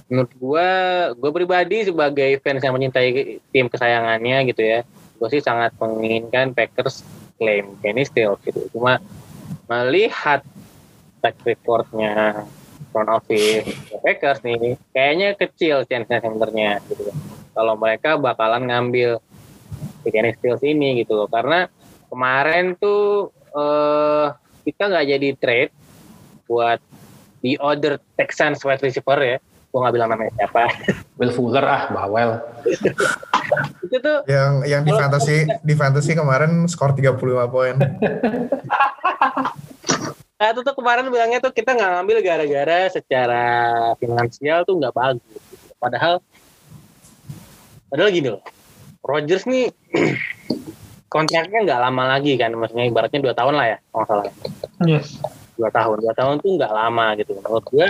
Menurut 0.10 0.34
gua, 0.42 0.70
gua 1.14 1.32
pribadi 1.32 1.86
sebagai 1.86 2.42
fans 2.42 2.66
yang 2.66 2.74
mencintai 2.74 3.38
tim 3.54 3.70
kesayangannya 3.70 4.38
gitu 4.50 4.62
ya, 4.66 4.80
gua 5.22 5.30
sih 5.30 5.38
sangat 5.38 5.78
menginginkan 5.78 6.58
Packers 6.58 7.06
klaim 7.38 7.78
Kenny 7.80 8.04
Stills 8.04 8.42
gitu. 8.42 8.66
Cuma 8.74 8.98
melihat 9.70 10.42
track 11.22 11.38
recordnya 11.46 12.44
front 12.90 13.12
office 13.12 13.70
Packers 14.02 14.42
nih 14.42 14.80
kayaknya 14.96 15.38
kecil 15.38 15.86
chance-nya 15.86 16.26
sebenarnya 16.26 16.82
gitu. 16.90 17.14
Kalau 17.54 17.78
mereka 17.78 18.18
bakalan 18.18 18.66
ngambil 18.66 19.22
Kenny 20.10 20.34
Stills 20.34 20.66
ini 20.66 21.06
gitu 21.06 21.14
loh. 21.14 21.30
Karena 21.30 21.70
kemarin 22.10 22.74
tuh 22.82 23.30
eh 23.54 24.34
kita 24.66 24.90
nggak 24.90 25.06
jadi 25.06 25.30
trade 25.38 25.72
buat 26.50 26.82
the 27.46 27.62
other 27.62 28.02
Texans 28.18 28.62
wide 28.66 28.82
receiver 28.82 29.18
ya 29.22 29.38
gua 29.70 29.80
nggak 29.86 29.96
bilang 29.96 30.10
namanya 30.10 30.32
siapa 30.34 30.66
Will 31.22 31.34
Fuller 31.34 31.66
ah 31.66 31.84
bawel. 31.94 32.42
itu 33.86 33.98
tuh 33.98 34.18
Yang 34.26 34.54
yang 34.70 34.82
di 34.86 34.92
fantasy 34.94 35.38
di 35.66 35.74
fantasy 35.78 36.12
kemarin 36.18 36.66
skor 36.66 36.94
35 36.98 37.54
poin. 37.54 37.76
Nah, 40.40 40.56
itu 40.56 40.64
tuh 40.64 40.72
kemarin 40.72 41.04
bilangnya 41.12 41.44
tuh 41.44 41.52
kita 41.52 41.76
nggak 41.76 42.00
ngambil 42.00 42.18
gara-gara 42.24 42.88
secara 42.88 43.44
finansial 44.00 44.64
tuh 44.64 44.80
nggak 44.80 44.96
bagus. 44.96 45.44
Padahal, 45.76 46.24
padahal 47.92 48.08
gini 48.08 48.32
loh, 48.32 48.44
Rodgers 49.04 49.44
nih 49.44 49.68
kontraknya 51.14 51.60
nggak 51.68 51.82
lama 51.84 52.16
lagi 52.16 52.40
kan, 52.40 52.56
maksudnya 52.56 52.88
ibaratnya 52.88 53.20
dua 53.20 53.36
tahun 53.36 53.52
lah 53.60 53.68
ya, 53.68 53.78
kalau 53.92 54.00
nggak 54.00 54.08
salah. 54.08 54.26
Yes. 54.88 55.20
Dua 55.60 55.70
tahun, 55.76 56.08
dua 56.08 56.14
tahun 56.16 56.36
tuh 56.40 56.52
nggak 56.56 56.72
lama 56.72 57.06
gitu. 57.20 57.32
Menurut 57.36 57.66
gue, 57.68 57.88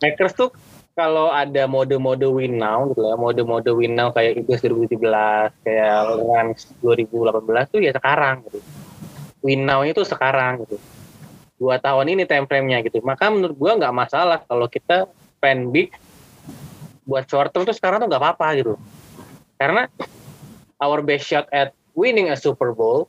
Packers 0.00 0.32
tuh 0.32 0.50
kalau 0.96 1.30
ada 1.30 1.68
mode-mode 1.70 2.26
win 2.32 2.56
now 2.58 2.88
gitu 2.90 3.04
ya, 3.04 3.14
mode-mode 3.14 3.70
win 3.76 3.94
now 3.94 4.10
kayak 4.10 4.42
Eagles 4.42 4.64
2017, 4.64 5.64
kayak 5.64 5.96
Rams 6.24 6.60
2018 6.82 7.72
tuh 7.72 7.80
ya 7.84 7.92
sekarang 7.94 8.42
gitu. 8.48 8.58
Win 9.40 9.64
now 9.64 9.84
itu 9.84 10.02
sekarang 10.04 10.64
gitu. 10.66 10.76
Dua 11.60 11.76
tahun 11.76 12.16
ini 12.16 12.24
time 12.24 12.48
frame-nya 12.48 12.80
gitu. 12.84 13.04
Maka 13.04 13.28
menurut 13.28 13.56
gua 13.56 13.76
nggak 13.76 13.94
masalah 13.94 14.40
kalau 14.44 14.64
kita 14.68 15.08
spend 15.36 15.72
big 15.72 15.92
buat 17.04 17.28
short 17.28 17.52
term 17.52 17.64
tuh 17.68 17.76
sekarang 17.76 18.00
tuh 18.00 18.08
nggak 18.08 18.20
apa-apa 18.20 18.46
gitu. 18.60 18.74
Karena 19.60 19.88
our 20.80 21.04
best 21.04 21.28
shot 21.28 21.44
at 21.52 21.76
winning 21.92 22.32
a 22.32 22.36
Super 22.36 22.72
Bowl, 22.72 23.08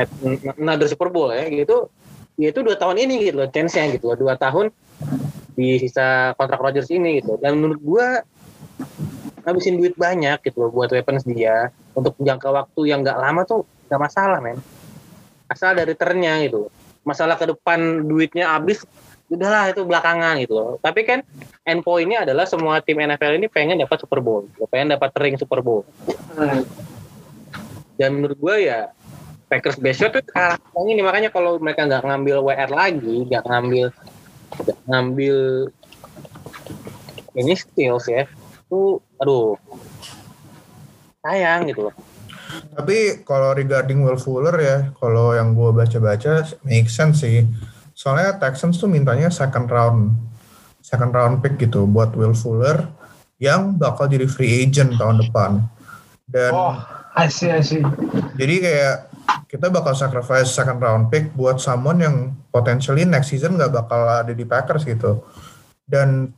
at 0.00 0.08
another 0.56 0.88
Super 0.88 1.12
Bowl 1.12 1.28
ya 1.28 1.44
gitu, 1.52 1.92
yaitu 2.40 2.64
dua 2.64 2.76
tahun 2.80 2.96
ini 3.00 3.28
gitu 3.28 3.44
loh, 3.44 3.48
chance-nya 3.52 3.92
gitu 3.92 4.12
loh. 4.12 4.16
Dua 4.16 4.34
tahun 4.40 4.72
di 5.60 5.76
sisa 5.76 6.32
kontrak 6.40 6.56
Rodgers 6.56 6.88
ini 6.88 7.20
gitu. 7.20 7.36
Dan 7.36 7.60
menurut 7.60 7.80
gua 7.84 8.24
habisin 9.44 9.76
duit 9.76 9.92
banyak 9.92 10.40
gitu 10.40 10.64
loh 10.64 10.70
buat 10.72 10.88
weapons 10.88 11.28
dia. 11.28 11.68
Untuk 11.92 12.16
jangka 12.16 12.48
waktu 12.48 12.80
yang 12.88 13.04
nggak 13.04 13.20
lama 13.20 13.44
tuh 13.44 13.68
nggak 13.92 14.00
masalah 14.00 14.40
men. 14.40 14.56
Asal 15.52 15.76
ada 15.76 15.84
returnnya 15.84 16.40
gitu. 16.48 16.72
Masalah 17.04 17.36
ke 17.36 17.44
depan 17.44 18.08
duitnya 18.08 18.56
habis 18.56 18.80
udahlah 19.30 19.68
itu 19.68 19.84
belakangan 19.84 20.40
gitu 20.40 20.54
loh. 20.56 20.72
Tapi 20.80 21.04
kan 21.04 21.20
end 21.68 21.84
point-nya 21.84 22.24
adalah 22.24 22.48
semua 22.48 22.80
tim 22.80 22.96
NFL 22.96 23.36
ini 23.36 23.46
pengen 23.52 23.78
dapat 23.78 24.00
Super 24.00 24.24
Bowl 24.24 24.48
gitu. 24.48 24.64
pengen 24.72 24.96
dapat 24.96 25.12
ring 25.20 25.36
Super 25.36 25.60
Bowl. 25.60 25.84
Dan 28.00 28.16
menurut 28.16 28.38
gue 28.40 28.56
ya 28.64 28.88
Packers 29.50 29.82
best 29.82 29.98
shot 29.98 30.14
tuh 30.14 30.22
ini 30.86 31.02
makanya 31.02 31.34
kalau 31.34 31.58
mereka 31.58 31.82
nggak 31.82 32.06
ngambil 32.06 32.38
WR 32.46 32.70
lagi, 32.70 33.26
nggak 33.26 33.44
ngambil 33.50 33.90
ngambil 34.86 35.68
ini 37.34 37.54
steals 37.54 38.10
ya, 38.10 38.26
tuh 38.66 38.98
aduh 39.18 39.54
sayang 41.20 41.68
gitu 41.68 41.88
loh. 41.88 41.94
Tapi 42.50 43.22
kalau 43.22 43.54
regarding 43.54 44.02
Will 44.02 44.18
Fuller 44.18 44.56
ya, 44.58 44.76
kalau 44.98 45.36
yang 45.36 45.54
gue 45.54 45.70
baca-baca 45.70 46.42
make 46.66 46.90
sense 46.90 47.22
sih. 47.22 47.46
Soalnya 47.94 48.40
Texans 48.40 48.80
tuh 48.80 48.88
mintanya 48.88 49.28
second 49.28 49.68
round, 49.70 50.16
second 50.80 51.12
round 51.12 51.44
pick 51.44 51.60
gitu 51.60 51.84
buat 51.86 52.10
Will 52.16 52.34
Fuller 52.34 52.88
yang 53.38 53.76
bakal 53.78 54.08
jadi 54.08 54.26
free 54.26 54.66
agent 54.66 54.96
tahun 54.98 55.22
depan. 55.22 55.62
Dan 56.26 56.50
Oh, 56.50 56.74
asih 57.14 57.60
asih. 57.60 57.82
jadi 58.34 58.54
kayak 58.58 58.96
kita 59.50 59.66
bakal 59.70 59.94
sacrifice 59.98 60.50
second 60.54 60.78
round 60.78 61.10
pick 61.10 61.34
buat 61.34 61.58
someone 61.58 61.98
yang 61.98 62.16
potentially 62.54 63.02
next 63.02 63.34
season 63.34 63.58
nggak 63.58 63.74
bakal 63.74 64.06
ada 64.06 64.30
di 64.30 64.46
Packers 64.46 64.86
gitu. 64.86 65.22
Dan 65.86 66.30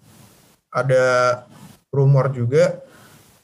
ada 0.73 1.05
rumor 1.93 2.33
juga 2.33 2.81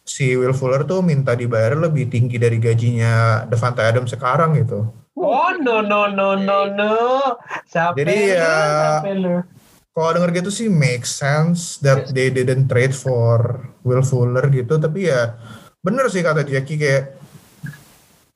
si 0.08 0.32
Will 0.32 0.56
Fuller 0.56 0.88
tuh 0.88 1.04
minta 1.04 1.36
dibayar 1.36 1.76
lebih 1.76 2.08
tinggi 2.08 2.40
dari 2.40 2.56
gajinya 2.56 3.44
Devante 3.44 3.84
Adams 3.84 4.16
sekarang 4.16 4.56
gitu. 4.56 4.88
Oh 5.18 5.52
no 5.58 5.84
no 5.84 6.08
no 6.08 6.38
no 6.38 6.70
no. 6.72 6.94
Siapa 7.68 7.92
Jadi, 7.98 8.32
ya? 8.32 9.04
Kalau 9.92 10.14
denger 10.14 10.30
gitu 10.30 10.50
sih 10.54 10.70
make 10.70 11.02
sense 11.02 11.82
that 11.82 12.14
they 12.14 12.30
didn't 12.30 12.70
trade 12.70 12.94
for 12.94 13.66
Will 13.82 14.06
Fuller 14.06 14.46
gitu, 14.48 14.78
tapi 14.78 15.10
ya 15.10 15.34
bener 15.82 16.06
sih 16.06 16.22
kata 16.22 16.46
Jackie 16.46 16.78
kayak 16.78 17.17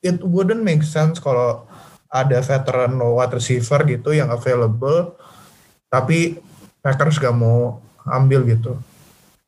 it 0.03 0.19
wouldn't 0.21 0.67
make 0.67 0.83
sense 0.83 1.23
kalau 1.23 1.65
ada 2.13 2.45
veteran 2.45 3.01
wide 3.01 3.33
receiver 3.33 3.81
gitu 3.89 4.13
yang 4.13 4.29
available, 4.29 5.17
tapi 5.89 6.43
Packers 6.83 7.17
gak 7.17 7.33
mau 7.33 7.81
ambil 8.05 8.45
gitu. 8.45 8.77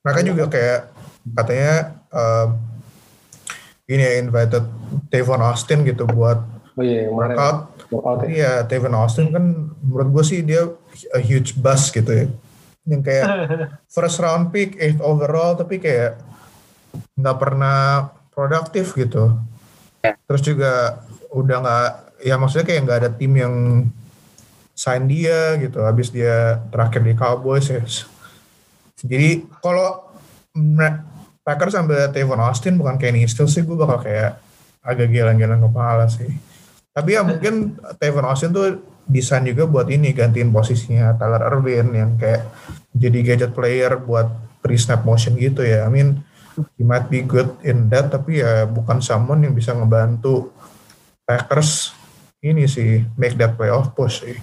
Mereka 0.07 0.21
juga 0.23 0.45
kayak 0.49 0.81
katanya 1.35 1.75
um, 2.15 2.49
ini 3.91 4.01
ya 4.01 4.13
invited 4.23 4.65
Tavon 5.13 5.43
Austin 5.45 5.85
gitu 5.85 6.09
buat 6.09 6.55
Oh 6.75 6.83
iya, 6.83 7.07
workout 7.07 7.87
workout 7.87 8.19
ya. 8.19 8.23
tapi 8.27 8.35
ya 8.35 8.53
Tevin 8.67 8.99
Austin 8.99 9.31
kan 9.31 9.71
menurut 9.79 10.09
gue 10.11 10.25
sih 10.27 10.43
dia 10.43 10.67
a 11.15 11.21
huge 11.23 11.55
bust 11.55 11.95
gitu 11.95 12.11
ya. 12.11 12.27
Yang 12.83 13.03
kayak 13.07 13.27
first 13.95 14.19
round 14.19 14.51
pick, 14.51 14.75
eighth 14.83 14.99
overall, 14.99 15.55
tapi 15.55 15.79
kayak 15.79 16.19
nggak 17.15 17.39
pernah 17.39 18.11
produktif 18.35 18.99
gitu. 18.99 19.39
Terus 20.05 20.43
juga 20.45 21.01
udah 21.33 21.57
nggak, 21.65 21.89
ya 22.29 22.35
maksudnya 22.37 22.67
kayak 22.69 22.81
nggak 22.85 22.99
ada 23.01 23.11
tim 23.11 23.33
yang 23.33 23.55
sign 24.77 25.09
dia 25.09 25.57
gitu. 25.57 25.81
Habis 25.81 26.13
dia 26.13 26.61
terakhir 26.69 27.01
di 27.01 27.15
Cowboys 27.17 27.73
ya. 27.73 27.81
Jadi 29.01 29.49
kalau 29.65 30.13
Packers 31.45 31.77
ambil 31.77 32.09
Tevon 32.13 32.41
Austin 32.41 32.81
bukan 32.81 32.97
Kenny 32.97 33.25
Stills 33.29 33.53
sih, 33.53 33.65
gue 33.65 33.77
bakal 33.77 34.01
kayak 34.05 34.41
agak 34.85 35.09
geleng-geleng 35.13 35.65
kepala 35.65 36.09
sih. 36.09 36.29
Tapi 36.95 37.17
ya 37.17 37.25
mungkin 37.27 37.75
Tevon 38.01 38.29
Austin 38.29 38.55
tuh 38.55 38.81
desain 39.05 39.45
juga 39.45 39.69
buat 39.69 39.93
ini 39.93 40.17
gantiin 40.17 40.49
posisinya 40.49 41.13
Tyler 41.21 41.53
Irvin 41.53 41.93
yang 41.93 42.11
kayak 42.17 42.49
jadi 42.97 43.19
gadget 43.21 43.53
player 43.53 44.01
buat 44.01 44.31
pre-snap 44.65 45.05
motion 45.05 45.37
gitu 45.37 45.61
ya. 45.61 45.85
I 45.85 45.91
mean, 45.93 46.25
he 46.79 46.83
might 46.87 47.07
be 47.11 47.23
good 47.25 47.55
in 47.67 47.91
that 47.91 48.11
tapi 48.11 48.43
ya 48.43 48.67
bukan 48.69 49.03
someone 49.03 49.43
yang 49.43 49.55
bisa 49.55 49.75
ngebantu 49.75 50.51
Packers 51.25 51.97
ini 52.45 52.69
sih 52.69 53.01
make 53.17 53.35
that 53.41 53.57
playoff 53.57 53.97
push 53.97 54.21
sih. 54.21 54.37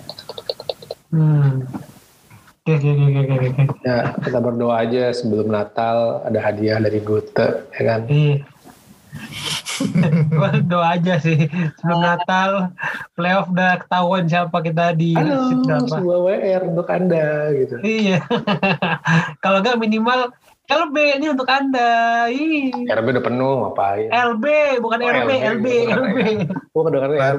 Hmm. 1.14 1.70
Oke 2.62 2.78
oke 2.78 2.94
oke 2.94 3.22
oke. 3.42 3.64
Ya, 3.82 4.14
kita 4.22 4.38
berdoa 4.38 4.86
aja 4.86 5.10
sebelum 5.14 5.50
Natal 5.50 6.22
ada 6.22 6.40
hadiah 6.42 6.78
dari 6.78 7.02
Gute, 7.02 7.66
ya 7.74 7.82
kan? 7.82 8.02
Iya. 8.06 8.46
Gua 10.38 10.50
doa 10.62 10.94
aja 10.94 11.18
sih 11.18 11.50
sebelum 11.82 12.00
Natal 12.06 12.70
playoff 13.18 13.50
udah 13.50 13.82
ketahuan 13.82 14.30
siapa 14.30 14.58
kita 14.62 14.94
di 14.94 15.18
Halo, 15.18 15.58
sebuah 15.90 16.20
WR 16.22 16.62
untuk 16.70 16.88
Anda 16.90 17.50
gitu. 17.58 17.76
Iya. 17.82 18.22
Kalau 19.44 19.66
nggak 19.66 19.82
minimal 19.82 20.30
LB 20.72 20.96
ini 21.20 21.28
untuk 21.28 21.48
anda. 21.52 21.92
Ih. 22.32 22.72
RB 22.88 23.06
udah 23.12 23.24
penuh, 23.24 23.54
ngapain? 23.68 24.08
LB 24.08 24.46
bukan 24.80 24.98
Oh, 25.00 25.10
RB, 25.12 25.18
LB, 25.20 25.28
LB, 25.60 25.66
bukan 25.84 26.00
LB. 26.00 26.20
Gue 26.72 26.82
kedengeran 26.88 27.12
Lan, 27.12 27.38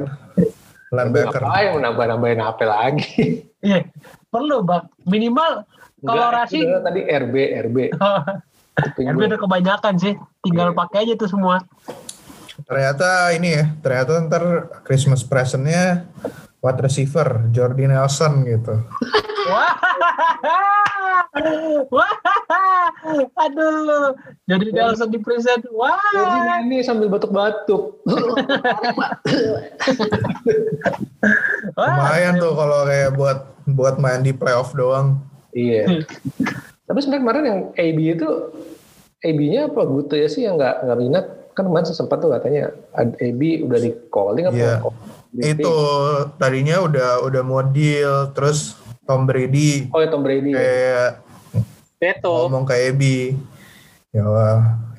linebacker. 0.92 1.40
Ngapain 1.40 1.66
mau 1.72 1.80
nambah-nambahin 1.80 2.40
HP 2.40 2.60
lagi? 2.68 3.12
Iya, 3.62 3.78
perlu 4.28 4.60
bang. 4.60 4.84
Minimal 5.08 5.64
kalau 6.02 6.28
itu 6.44 6.76
tadi 6.82 7.00
RB, 7.06 7.34
RB. 7.70 7.76
RB 9.12 9.20
udah 9.22 9.40
kebanyakan 9.40 9.94
sih. 9.96 10.14
Tinggal 10.42 10.74
Iya. 10.74 10.76
pakai 10.76 10.98
aja 11.08 11.14
tuh 11.16 11.30
semua. 11.30 11.62
Ternyata 12.68 13.32
ini 13.32 13.48
ya, 13.56 13.64
ternyata 13.80 14.20
ntar 14.28 14.44
Christmas 14.84 15.24
presentnya 15.24 16.04
wide 16.62 16.80
receiver 16.80 17.26
Jordi 17.50 17.90
Nelson 17.90 18.46
gitu. 18.46 18.74
Wah, 19.50 19.74
wah, 21.90 22.14
aduh, 23.42 24.14
jadi 24.46 24.70
Nelson 24.70 25.10
di 25.10 25.18
present. 25.18 25.66
Wah, 25.74 25.98
Jadi 26.14 26.70
ini 26.70 26.78
sambil 26.86 27.10
batuk-batuk. 27.10 27.98
Lumayan 31.74 32.38
tuh 32.38 32.52
kalau 32.54 32.86
kayak 32.86 33.10
buat 33.18 33.38
buat 33.66 33.94
main 33.98 34.22
di 34.22 34.30
playoff 34.30 34.70
doang. 34.72 35.18
iya. 35.50 36.06
Tapi 36.86 36.98
sebenarnya 36.98 37.22
kemarin 37.22 37.44
yang 37.44 37.60
AB 37.74 37.98
itu 38.18 38.28
AB-nya 39.22 39.70
apa 39.70 39.82
Gute 39.86 40.16
ya 40.18 40.26
sih 40.26 40.42
yang 40.42 40.58
nggak 40.58 40.82
nggak 40.82 40.98
minat 40.98 41.24
kan 41.52 41.68
kemarin 41.68 41.86
sempat 41.86 42.18
tuh 42.18 42.32
katanya 42.32 42.72
AB 42.96 43.62
udah 43.62 43.78
di 43.78 43.90
calling 44.08 44.46
apa 44.48 44.56
Iya. 44.56 44.74
Di- 44.78 45.11
Itu 45.32 45.76
tadinya 46.36 46.84
udah 46.84 47.24
udah 47.24 47.42
mau 47.42 47.64
deal, 47.64 48.28
terus 48.36 48.76
Tom 49.02 49.24
Brady 49.24 49.88
oh 49.90 49.98
ya 49.98 50.08
Tom 50.12 50.22
Brady 50.22 50.52
ya. 50.52 50.58
kayak 50.60 51.10
Beto. 51.98 52.34
ngomong 52.46 52.64
ke 52.68 52.74
AB. 52.90 53.02
Ya 54.12 54.24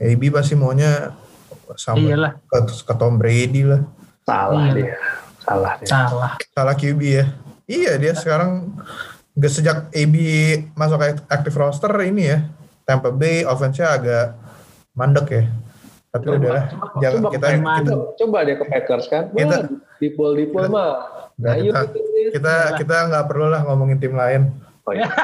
AB 0.02 0.22
pasti 0.34 0.58
maunya 0.58 1.13
sama 1.78 2.02
Iyalah. 2.02 2.34
ke, 2.50 2.58
ke 2.65 2.93
Tom 2.98 3.15
Brady 3.15 3.62
lah. 3.63 3.82
salah 4.24 4.72
Iya. 4.72 4.74
dia 4.74 4.96
salah 5.43 5.74
dia 5.78 5.88
Salah. 5.88 6.34
Salah 6.56 6.76
QB 6.76 7.02
ya. 7.04 7.26
Iya 7.67 7.91
dia 8.00 8.13
sekarang 8.17 8.74
nggak 9.34 9.52
sejak 9.54 9.78
AB 9.91 10.15
masuk 10.74 10.98
ke 11.00 11.08
active 11.30 11.58
roster 11.58 11.91
ini 12.04 12.24
ya. 12.32 12.39
Tampa 12.84 13.13
Bay 13.15 13.48
offense-nya 13.48 13.96
agak 13.96 14.26
mandek 14.91 15.28
ya. 15.32 15.43
Tapi 16.13 16.23
Coba, 16.23 16.38
udah 16.38 16.52
lah, 16.54 16.65
jangan 17.02 17.17
coba 17.19 17.30
kita 17.34 17.47
main. 17.58 17.82
kita 17.82 17.93
coba 18.15 18.38
deh 18.45 18.56
ke 18.56 18.65
Packers 18.69 19.06
kan 19.10 19.23
Kita- 19.34 19.65
di 19.97 20.08
pool 20.10 20.38
di 20.38 20.45
pool 20.45 20.69
mah 20.69 21.10
Nah, 21.34 21.58
kita- 21.58 21.89
kita 22.30 22.54
kita 22.78 22.95
nggak 23.10 23.26
perlu 23.26 23.49
lah 23.49 23.65
ngomongin 23.65 23.97
tim 23.97 24.13
lain. 24.13 24.54
oh, 24.86 24.93
iya. 24.93 25.10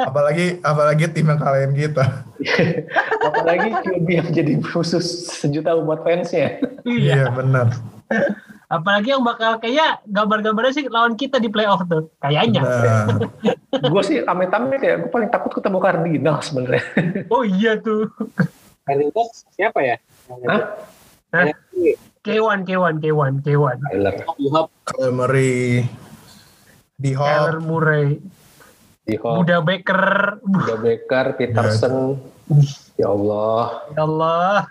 Apalagi 0.00 0.62
apalagi 0.62 1.04
tim 1.10 1.26
yang 1.26 1.36
kalahin 1.36 1.74
kita. 1.74 2.24
apalagi 3.26 3.68
QB 3.82 4.06
yang 4.08 4.28
jadi 4.30 4.52
khusus 4.62 5.04
sejuta 5.34 5.76
umat 5.76 6.00
fansnya. 6.00 6.56
Iya 6.84 7.28
benar. 7.30 7.68
Apalagi 8.68 9.12
yang 9.12 9.22
bakal 9.22 9.60
kayak 9.60 10.00
gambar-gambarnya 10.08 10.72
sih 10.72 10.86
lawan 10.88 11.14
kita 11.14 11.36
di 11.40 11.52
playoff 11.52 11.84
tuh. 11.84 12.08
Kayaknya. 12.22 12.62
Nah, 12.64 13.88
gue 13.90 14.02
sih 14.02 14.22
amit-amit 14.24 14.80
ya 14.80 14.96
gue 15.00 15.10
paling 15.10 15.28
takut 15.28 15.52
ketemu 15.52 15.78
Cardinal 15.82 16.38
sebenarnya 16.40 16.84
Oh 17.28 17.42
iya 17.44 17.76
tuh. 17.76 18.08
Cardinals 18.86 19.44
siapa 19.52 19.80
ya? 19.84 19.96
Hah? 20.48 20.62
Hah? 21.34 21.52
K1, 22.24 22.64
K1, 22.64 22.94
K1, 23.04 23.32
K1. 23.44 23.76
Tyler 23.84 24.16
Yuhap. 24.40 24.66
Kyler 24.88 25.12
Murray 25.12 25.84
di 26.94 27.10
Kyler 27.10 27.58
Murray, 27.58 28.22
di 29.02 29.18
Buda 29.18 29.58
Baker, 29.58 30.38
Buda 30.46 30.74
Becker 30.78 31.26
Peterson 31.34 32.14
ya 32.94 33.10
Allah 33.10 33.82
ya 33.92 34.02
Allah. 34.06 34.70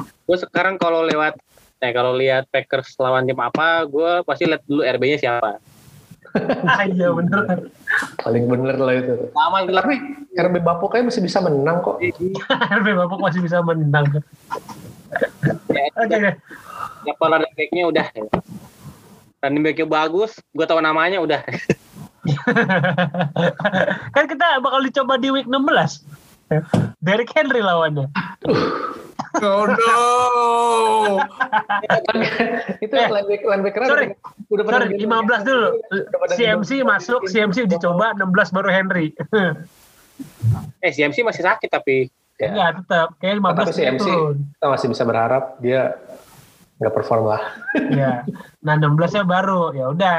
Gue 0.00 0.36
sekarang 0.40 0.80
kalau 0.80 1.04
lewat 1.04 1.36
eh 1.80 1.92
kalau 1.96 2.12
lihat 2.12 2.44
Packers 2.52 2.92
lawan 3.00 3.24
tim 3.24 3.40
apa, 3.40 3.88
gue 3.88 4.20
pasti 4.22 4.44
lihat 4.44 4.60
dulu 4.68 4.84
RB-nya 4.84 5.18
siapa. 5.18 5.56
Iya 6.94 7.10
bener. 7.10 7.66
paling 8.22 8.46
bener 8.46 8.78
lah 8.78 8.94
itu 8.94 9.34
Lama 9.34 9.66
gelap. 9.66 9.82
tapi 9.82 9.98
RB 10.38 10.62
Bapu 10.62 10.86
kayaknya 10.86 11.10
masih 11.10 11.22
bisa 11.26 11.42
menang 11.42 11.82
kok 11.82 11.98
RB 12.78 12.86
Bapak 12.86 13.18
masih 13.18 13.42
bisa 13.42 13.58
menang. 13.66 14.06
Ya, 14.14 14.22
Oke, 16.06 16.14
oke. 16.14 16.30
siapa 17.02 17.24
running 17.26 17.54
back-nya 17.58 17.82
udah. 17.90 18.06
Running 19.42 19.62
back-nya 19.66 19.86
bagus, 19.90 20.38
gue 20.54 20.66
tahu 20.70 20.78
namanya 20.78 21.18
udah. 21.18 21.42
kan 24.14 24.24
kita 24.30 24.62
bakal 24.62 24.80
dicoba 24.86 25.18
di 25.18 25.34
week 25.34 25.50
16. 25.50 26.04
Derrick 27.04 27.30
Henry 27.34 27.62
lawannya. 27.62 28.08
Oh 29.30 29.62
no. 29.62 31.22
itu 32.82 32.94
Eh, 32.98 33.06
linebacker 33.06 33.46
linebacker 33.46 33.80
sorry. 33.86 34.06
udah 34.50 34.64
pada 34.66 34.90
Sorry, 34.90 35.06
15 35.06 35.46
dulu. 35.46 35.68
CMC 36.34 36.70
masuk, 36.82 37.20
CMC 37.30 37.70
uji 37.70 37.78
coba, 37.78 38.10
16 38.18 38.26
baru 38.50 38.68
Henry. 38.74 39.14
Eh 40.84 40.90
CMC 40.90 41.22
masih 41.22 41.46
sakit 41.46 41.70
tapi 41.70 42.10
Ya. 42.40 42.48
Enggak, 42.56 42.70
tetap. 42.80 43.08
Kayak 43.20 43.34
15 43.36 43.52
Tapi 43.52 43.72
CMC 43.76 44.06
kita 44.56 44.66
masih 44.72 44.86
bisa 44.88 45.02
berharap 45.04 45.44
dia 45.60 45.82
nggak 46.80 46.94
perform 46.96 47.28
lah. 47.28 47.42
Ya. 47.92 48.24
Nah, 48.64 48.74
16 48.80 49.20
nya 49.20 49.24
baru. 49.28 49.76
Ya 49.76 49.92
udah. 49.92 50.18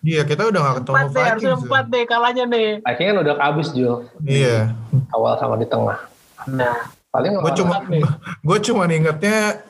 Iya, 0.00 0.24
kita 0.24 0.48
udah 0.48 0.60
gak 0.64 0.76
ketemu 0.80 0.96
4 0.96 1.12
deh, 1.12 1.24
harusnya 1.28 1.54
Vikings. 1.60 1.70
4 1.76 1.92
deh 1.92 2.02
kalahnya 2.08 2.44
nih. 2.48 2.68
Viking 2.80 3.06
kan 3.12 3.16
udah 3.20 3.34
habis 3.36 3.68
Jul 3.76 3.94
Iya. 4.24 4.72
awal 5.12 5.36
sama 5.36 5.60
di 5.60 5.68
tengah. 5.68 6.00
Nah, 6.48 6.88
Paling 7.10 7.42
Gue 7.42 7.52
cuma 7.58 7.74
nih. 7.90 8.02
gue 8.48 8.58
cuma 8.70 8.82
ingetnya 8.86 9.60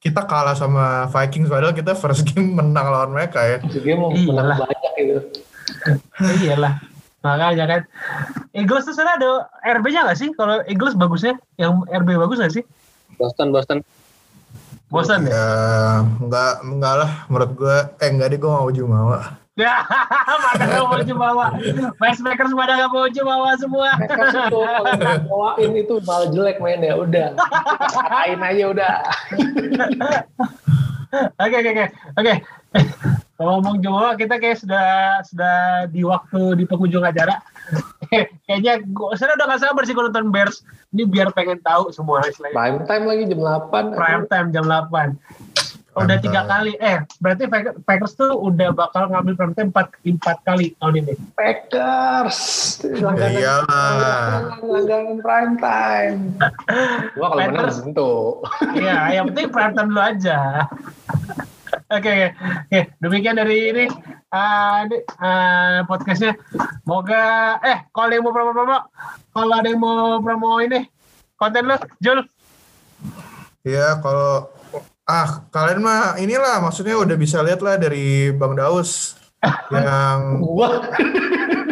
kita 0.00 0.24
kalah 0.24 0.56
sama 0.56 1.04
Vikings 1.12 1.50
padahal 1.52 1.76
kita 1.76 1.92
first 1.92 2.24
game 2.26 2.56
menang 2.56 2.86
lawan 2.88 3.10
mereka 3.12 3.44
ya. 3.44 3.58
game 3.60 4.00
mau 4.00 4.10
menang 4.10 4.56
banyak 4.56 4.92
gitu. 4.98 5.20
iyalah. 6.42 6.80
Makanya 7.22 7.64
kan. 7.68 7.80
Eagles 8.56 8.88
tuh 8.88 8.94
sebenarnya 8.96 9.14
ada 9.20 9.30
RB-nya 9.78 10.00
nggak 10.08 10.18
sih? 10.18 10.28
Kalau 10.32 10.64
Eagles 10.64 10.96
bagusnya, 10.96 11.36
yang 11.60 11.84
RB 11.86 12.14
bagus 12.16 12.40
nggak 12.40 12.54
sih? 12.56 12.64
Boston 13.18 13.50
Boston 13.50 13.78
Bosan 14.88 15.28
ya? 15.28 15.36
Ya, 15.36 15.48
enggak 16.24 16.52
enggak 16.64 16.94
lah 17.04 17.10
menurut 17.28 17.50
gue 17.52 17.76
eh 18.00 18.08
enggak 18.08 18.28
deh 18.32 18.38
gue 18.40 18.48
mau 18.48 18.72
Jumawa. 18.72 19.36
Ya, 19.58 19.82
pada 20.54 20.64
nggak 20.70 20.86
mau 20.86 21.02
jumawa. 21.02 21.46
Pacemakers 21.98 22.54
pada 22.54 22.78
nggak 22.78 22.90
mau 22.94 23.10
jumawa 23.10 23.58
semua. 23.58 23.90
Packers 23.98 24.30
itu 24.38 24.58
kalau 24.62 24.86
nggak 25.02 25.18
bawain 25.26 25.72
itu 25.74 25.94
malah 26.06 26.30
jelek 26.30 26.62
mainnya 26.62 26.94
udah. 26.94 27.34
Kain 28.06 28.38
aja 28.38 28.64
udah. 28.70 28.94
Oke 31.42 31.56
oke 31.58 31.70
oke 31.74 31.86
oke. 32.22 32.34
Kalau 33.34 33.50
ngomong 33.58 33.82
jumawa 33.82 34.14
kita 34.14 34.38
kayak 34.38 34.62
sudah 34.62 34.86
sudah 35.26 35.90
di 35.90 36.06
waktu 36.06 36.54
di 36.54 36.62
penghujung 36.62 37.02
acara. 37.02 37.42
Kayaknya 38.10 38.74
gue 38.82 39.08
saya 39.14 39.36
udah 39.36 39.46
gak 39.48 39.60
sabar 39.62 39.82
sih 39.84 39.94
kalau 39.94 40.08
nonton 40.08 40.32
Bears. 40.32 40.64
Ini 40.88 41.04
biar 41.04 41.28
pengen 41.32 41.60
tahu 41.60 41.92
semua 41.92 42.24
istilahnya. 42.24 42.56
Prime 42.56 42.78
time 42.88 43.04
lagi 43.04 43.22
jam 43.28 43.40
8. 43.40 43.92
Prime 43.92 44.24
time 44.26 44.46
jam 44.50 44.64
8. 44.64 45.12
Udah 45.98 46.14
Prime 46.14 46.22
tiga 46.22 46.40
time. 46.40 46.48
kali. 46.48 46.72
Eh, 46.78 46.98
berarti 47.18 47.44
Packers- 47.82 48.14
tuh 48.14 48.30
udah 48.30 48.70
bakal 48.70 49.10
ngambil 49.10 49.34
prime 49.34 49.54
time 49.54 49.68
empat, 49.74 49.86
empat 50.00 50.36
kali 50.46 50.72
tahun 50.78 50.94
ini. 51.02 51.14
Packers. 51.34 52.38
Ya 52.86 53.28
iyalah. 53.28 54.56
Langganan 54.62 55.18
prime 55.18 55.54
time. 55.58 56.18
Gua 57.18 57.26
kalau 57.34 57.40
menang 57.50 57.74
tentu. 57.74 58.12
Iya, 58.78 58.98
yang 59.18 59.24
penting 59.34 59.46
prime 59.50 59.74
time 59.74 59.88
dulu 59.90 60.02
aja. 60.02 60.38
Oke, 61.88 62.36
oke. 62.36 62.80
Demikian 63.00 63.40
dari 63.40 63.72
ini, 63.72 63.88
ini 63.88 64.96
ah, 65.24 65.80
podcastnya. 65.88 66.36
Moga, 66.84 67.56
eh, 67.64 67.88
kalau 67.96 68.12
ada 68.12 68.14
yang 68.20 68.24
mau 68.28 68.36
promo-promo, 68.36 68.78
kalau 69.32 69.54
ada 69.56 69.68
yang 69.72 69.80
mau 69.80 70.20
promo 70.20 70.60
ini, 70.60 70.84
konten 71.40 71.64
lu, 71.64 71.80
Jul. 71.96 72.20
Iya, 73.64 74.04
kalau 74.04 74.52
ah 75.08 75.48
kalian 75.48 75.80
mah 75.80 76.20
inilah 76.20 76.60
maksudnya 76.60 77.00
udah 77.00 77.16
bisa 77.16 77.40
lihat 77.40 77.64
lah 77.64 77.80
dari 77.80 78.36
Bang 78.36 78.52
Daus 78.52 79.16
yang 79.72 80.44
Gua 80.44 80.84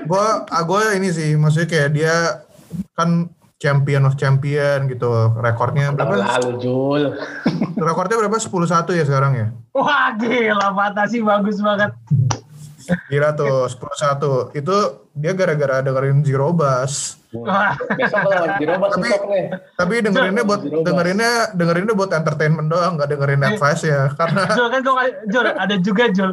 gua 0.08 0.48
ah, 0.48 0.64
gua 0.64 0.96
ini 0.96 1.12
sih 1.12 1.36
maksudnya 1.36 1.68
kayak 1.68 1.90
dia 1.92 2.16
kan 2.96 3.28
champion 3.56 4.04
of 4.04 4.14
champion 4.20 4.84
gitu. 4.86 5.08
Rekornya 5.36 5.92
berapa? 5.92 6.16
lalu 6.16 6.50
Jul. 6.60 7.02
rekornya 7.88 8.16
berapa? 8.20 8.36
10-1 8.36 8.98
ya 8.98 9.04
sekarang 9.04 9.32
ya? 9.34 9.46
Wah, 9.72 10.12
gila, 10.16 10.72
fantasi 10.72 11.24
bagus 11.24 11.60
banget. 11.60 11.92
gila 13.10 13.34
tuh 13.34 13.66
10-1 13.66 14.54
itu 14.54 14.76
dia 15.10 15.34
gara-gara 15.34 15.82
dengerin 15.82 16.22
Zero 16.22 16.54
Bass. 16.54 17.18
Wah, 17.34 17.74
Besok 17.98 18.30
Tapi- 18.30 19.10
nih. 19.28 19.44
tapi 19.74 19.94
dengerinnya 20.00 20.46
buat 20.46 20.62
dengerinnya 20.62 21.50
dengerinnya 21.52 21.92
buat 21.92 22.14
entertainment 22.14 22.70
doang 22.70 22.96
nggak 22.96 23.10
dengerin 23.12 23.42
advice 23.44 23.82
ya 23.84 24.08
karena 24.14 24.46
Jul 24.54 24.66
kan 24.70 24.80
gua 24.86 25.04
Jul 25.28 25.46
ada 25.50 25.76
juga 25.82 26.04
Jul. 26.14 26.32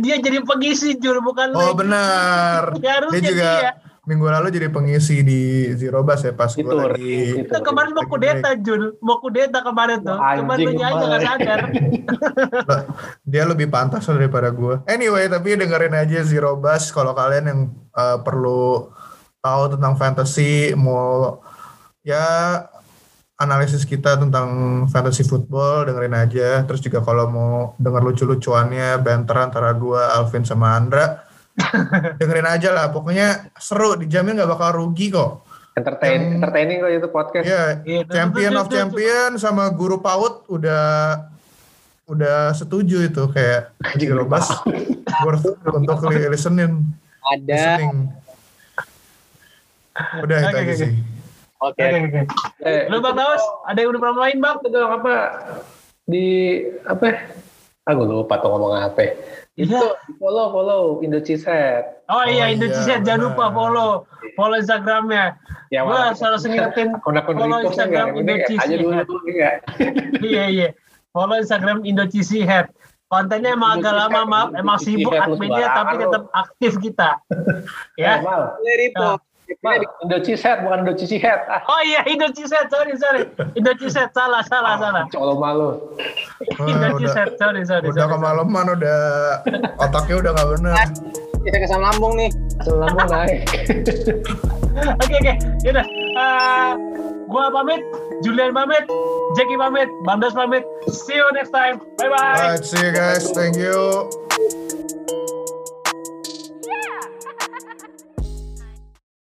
Dia 0.00 0.16
jadi 0.22 0.38
pengisi 0.46 0.94
Jul 0.96 1.18
bukan 1.20 1.52
oh 1.52 1.74
benar. 1.74 2.78
Dia 2.78 3.02
juga 3.18 3.50
dia. 3.58 3.72
Minggu 4.08 4.24
lalu 4.24 4.48
jadi 4.48 4.72
pengisi 4.72 5.20
di 5.20 5.68
Zero 5.76 6.00
Bass 6.00 6.24
ya 6.24 6.32
pas 6.32 6.48
gue 6.56 6.64
lagi 6.64 7.44
itu. 7.44 7.52
Kemarin 7.52 7.92
mau 7.92 8.08
kudeta 8.08 8.56
Jul, 8.56 8.96
mau 9.04 9.20
kudeta 9.20 9.60
kemarin 9.60 10.00
tuh. 10.00 10.16
Cuma 10.16 10.56
lu 10.56 10.72
Anjing, 10.72 10.80
aja 10.80 11.04
gak 11.04 11.20
sadar. 11.28 11.60
dia 13.30 13.44
lebih 13.44 13.68
pantas 13.68 14.08
daripada 14.08 14.48
gue. 14.48 14.80
Anyway, 14.88 15.28
tapi 15.28 15.60
dengerin 15.60 15.92
aja 15.92 16.24
Zero 16.24 16.56
Bass 16.56 16.88
kalau 16.88 17.12
kalian 17.12 17.44
yang 17.52 17.60
uh, 17.92 18.16
perlu 18.24 18.88
tahu 19.44 19.76
tentang 19.76 19.94
fantasy, 20.00 20.72
mau 20.72 21.44
ya 22.00 22.64
analisis 23.36 23.84
kita 23.84 24.16
tentang 24.16 24.48
fantasy 24.88 25.20
football 25.20 25.84
dengerin 25.84 26.16
aja. 26.16 26.64
Terus 26.64 26.80
juga 26.80 27.04
kalau 27.04 27.28
mau 27.28 27.52
denger 27.76 28.00
lucu-lucuannya 28.00 28.96
banter 29.04 29.36
antara 29.36 29.76
gue, 29.76 30.00
Alvin 30.00 30.48
sama 30.48 30.72
Andra, 30.72 31.27
dengerin 32.18 32.48
aja 32.48 32.70
lah. 32.70 32.86
Pokoknya 32.88 33.50
seru, 33.54 33.94
dijamin 33.94 34.38
nggak 34.38 34.50
bakal 34.50 34.70
rugi 34.76 35.10
kok. 35.10 35.44
Entertain, 35.74 36.34
entertaining 36.34 36.78
kok 36.78 36.90
itu 36.90 37.08
podcast. 37.08 37.44
Iya, 37.46 37.64
Iya, 37.82 37.98
itu- 38.02 38.12
champion 38.12 38.50
itu- 38.50 38.60
of 38.60 38.66
itu- 38.66 38.74
champion 38.74 39.30
sama 39.36 39.70
guru 39.70 39.98
PAUD 39.98 40.50
udah 40.50 40.86
udah 42.08 42.50
setuju 42.50 43.04
itu 43.04 43.22
kayak 43.28 43.76
Zero 43.94 44.24
Bass 44.24 44.48
worth 45.22 45.44
untuk 45.68 46.02
li- 46.08 46.26
listening. 46.26 46.82
ada 47.22 47.44
listening. 47.46 47.96
Udah 50.18 50.38
itu 50.40 50.48
Oke, 50.48 50.56
aja 50.56 50.62
oke, 50.62 50.74
sih. 50.74 50.90
oke. 51.60 51.86
Eh, 52.62 52.82
Lu 52.88 52.98
Bang 52.98 53.14
Daus, 53.14 53.42
ada 53.66 53.76
yang 53.76 53.90
udah 53.90 54.02
promoin 54.02 54.36
Bang? 54.38 54.56
itu 54.58 54.68
dong 54.70 54.92
apa 54.94 55.14
di 56.04 56.26
apa? 56.86 57.06
Ah 57.88 57.96
gue 57.96 58.04
lupa 58.04 58.36
tuh 58.36 58.52
ngomong 58.52 58.76
apa. 58.76 59.16
Itu 59.56 59.72
Iya. 59.72 59.96
follow 60.20 60.52
follow 60.52 60.82
Indo 61.00 61.18
Cheesehead. 61.18 62.04
Oh, 62.06 62.20
iya, 62.22 62.46
Oh, 62.46 62.52
Indonesia 62.52 62.94
iya, 62.94 63.02
jangan 63.02 63.32
lupa 63.32 63.44
follow 63.48 64.04
follow 64.36 64.56
Instagramnya. 64.56 65.40
Ya, 65.68 65.82
walaupun- 65.82 66.14
selalu 66.14 66.36
ngingetin 66.46 66.88
follow 67.02 67.58
Instagram 67.64 68.06
enggak? 68.12 68.20
Ini 68.20 68.28
Indo 68.28 68.44
aja 68.54 68.74
dulu 68.76 68.92
Cheesehead. 68.92 69.06
dulu 69.08 69.20
enggak? 69.26 69.54
Iya 70.30 70.44
iya. 70.46 70.68
Follow 71.10 71.36
Instagram 71.36 71.78
Indo 71.82 72.04
Cheesy 72.04 72.44
Head. 72.44 72.68
Kontennya 73.08 73.56
emang 73.56 73.80
agak 73.80 73.96
lama 73.96 74.20
maaf, 74.28 74.48
emang 74.52 74.76
sibuk 74.76 75.16
adminnya 75.16 75.72
tapi 75.72 75.96
tetap 75.96 76.28
aktif 76.30 76.76
kita. 76.76 77.16
Ya. 77.96 78.20
Mal, 78.20 78.60
Mal, 79.58 79.80
Indo 80.04 80.18
Cheesehead 80.20 80.60
bukan 80.62 80.78
Indo 80.84 80.94
Cheesehead. 80.94 81.40
Ah, 81.50 81.60
Oh 81.66 81.80
iya 81.82 82.04
Indo 82.04 82.28
Cheesy 82.30 82.52
Head, 82.52 82.68
sorry 82.68 82.92
sorry. 82.94 83.22
Indo 83.56 83.72
Cheesy 83.74 83.98
Head, 83.98 84.12
salah 84.12 84.44
salah 84.44 84.76
salah. 84.76 85.04
colong 85.08 85.40
malu. 85.40 85.68
Wah, 86.56 86.68
Indo 86.72 86.88
Cheesy 86.96 87.08
udah 87.08 87.14
Head, 87.16 87.30
sorry 87.36 87.62
sorry. 87.64 87.86
udah 87.88 88.06
kemalaman 88.06 88.64
udah 88.76 89.00
otaknya 89.78 90.14
udah 90.20 90.30
nggak 90.32 90.48
bener. 90.54 90.74
kita 91.38 91.56
kesam 91.64 91.80
lambung 91.80 92.12
nih 92.14 92.28
Asal 92.60 92.76
lambung 92.76 93.08
naik. 93.08 93.40
Oke 95.02 95.10
oke, 95.10 95.34
yaudah. 95.66 95.82
Eh, 95.82 96.70
gua 97.26 97.50
pamit, 97.50 97.82
Julian 98.22 98.54
pamit, 98.54 98.86
Jackie 99.34 99.58
pamit, 99.58 99.90
Bandos 100.06 100.30
pamit. 100.30 100.62
See 100.86 101.18
you 101.18 101.26
next 101.34 101.50
time. 101.50 101.82
Bye 101.98 102.06
bye. 102.06 102.38
Alright, 102.38 102.62
see 102.62 102.78
you 102.78 102.94
guys. 102.94 103.26
Thank 103.34 103.58
you. 103.58 104.06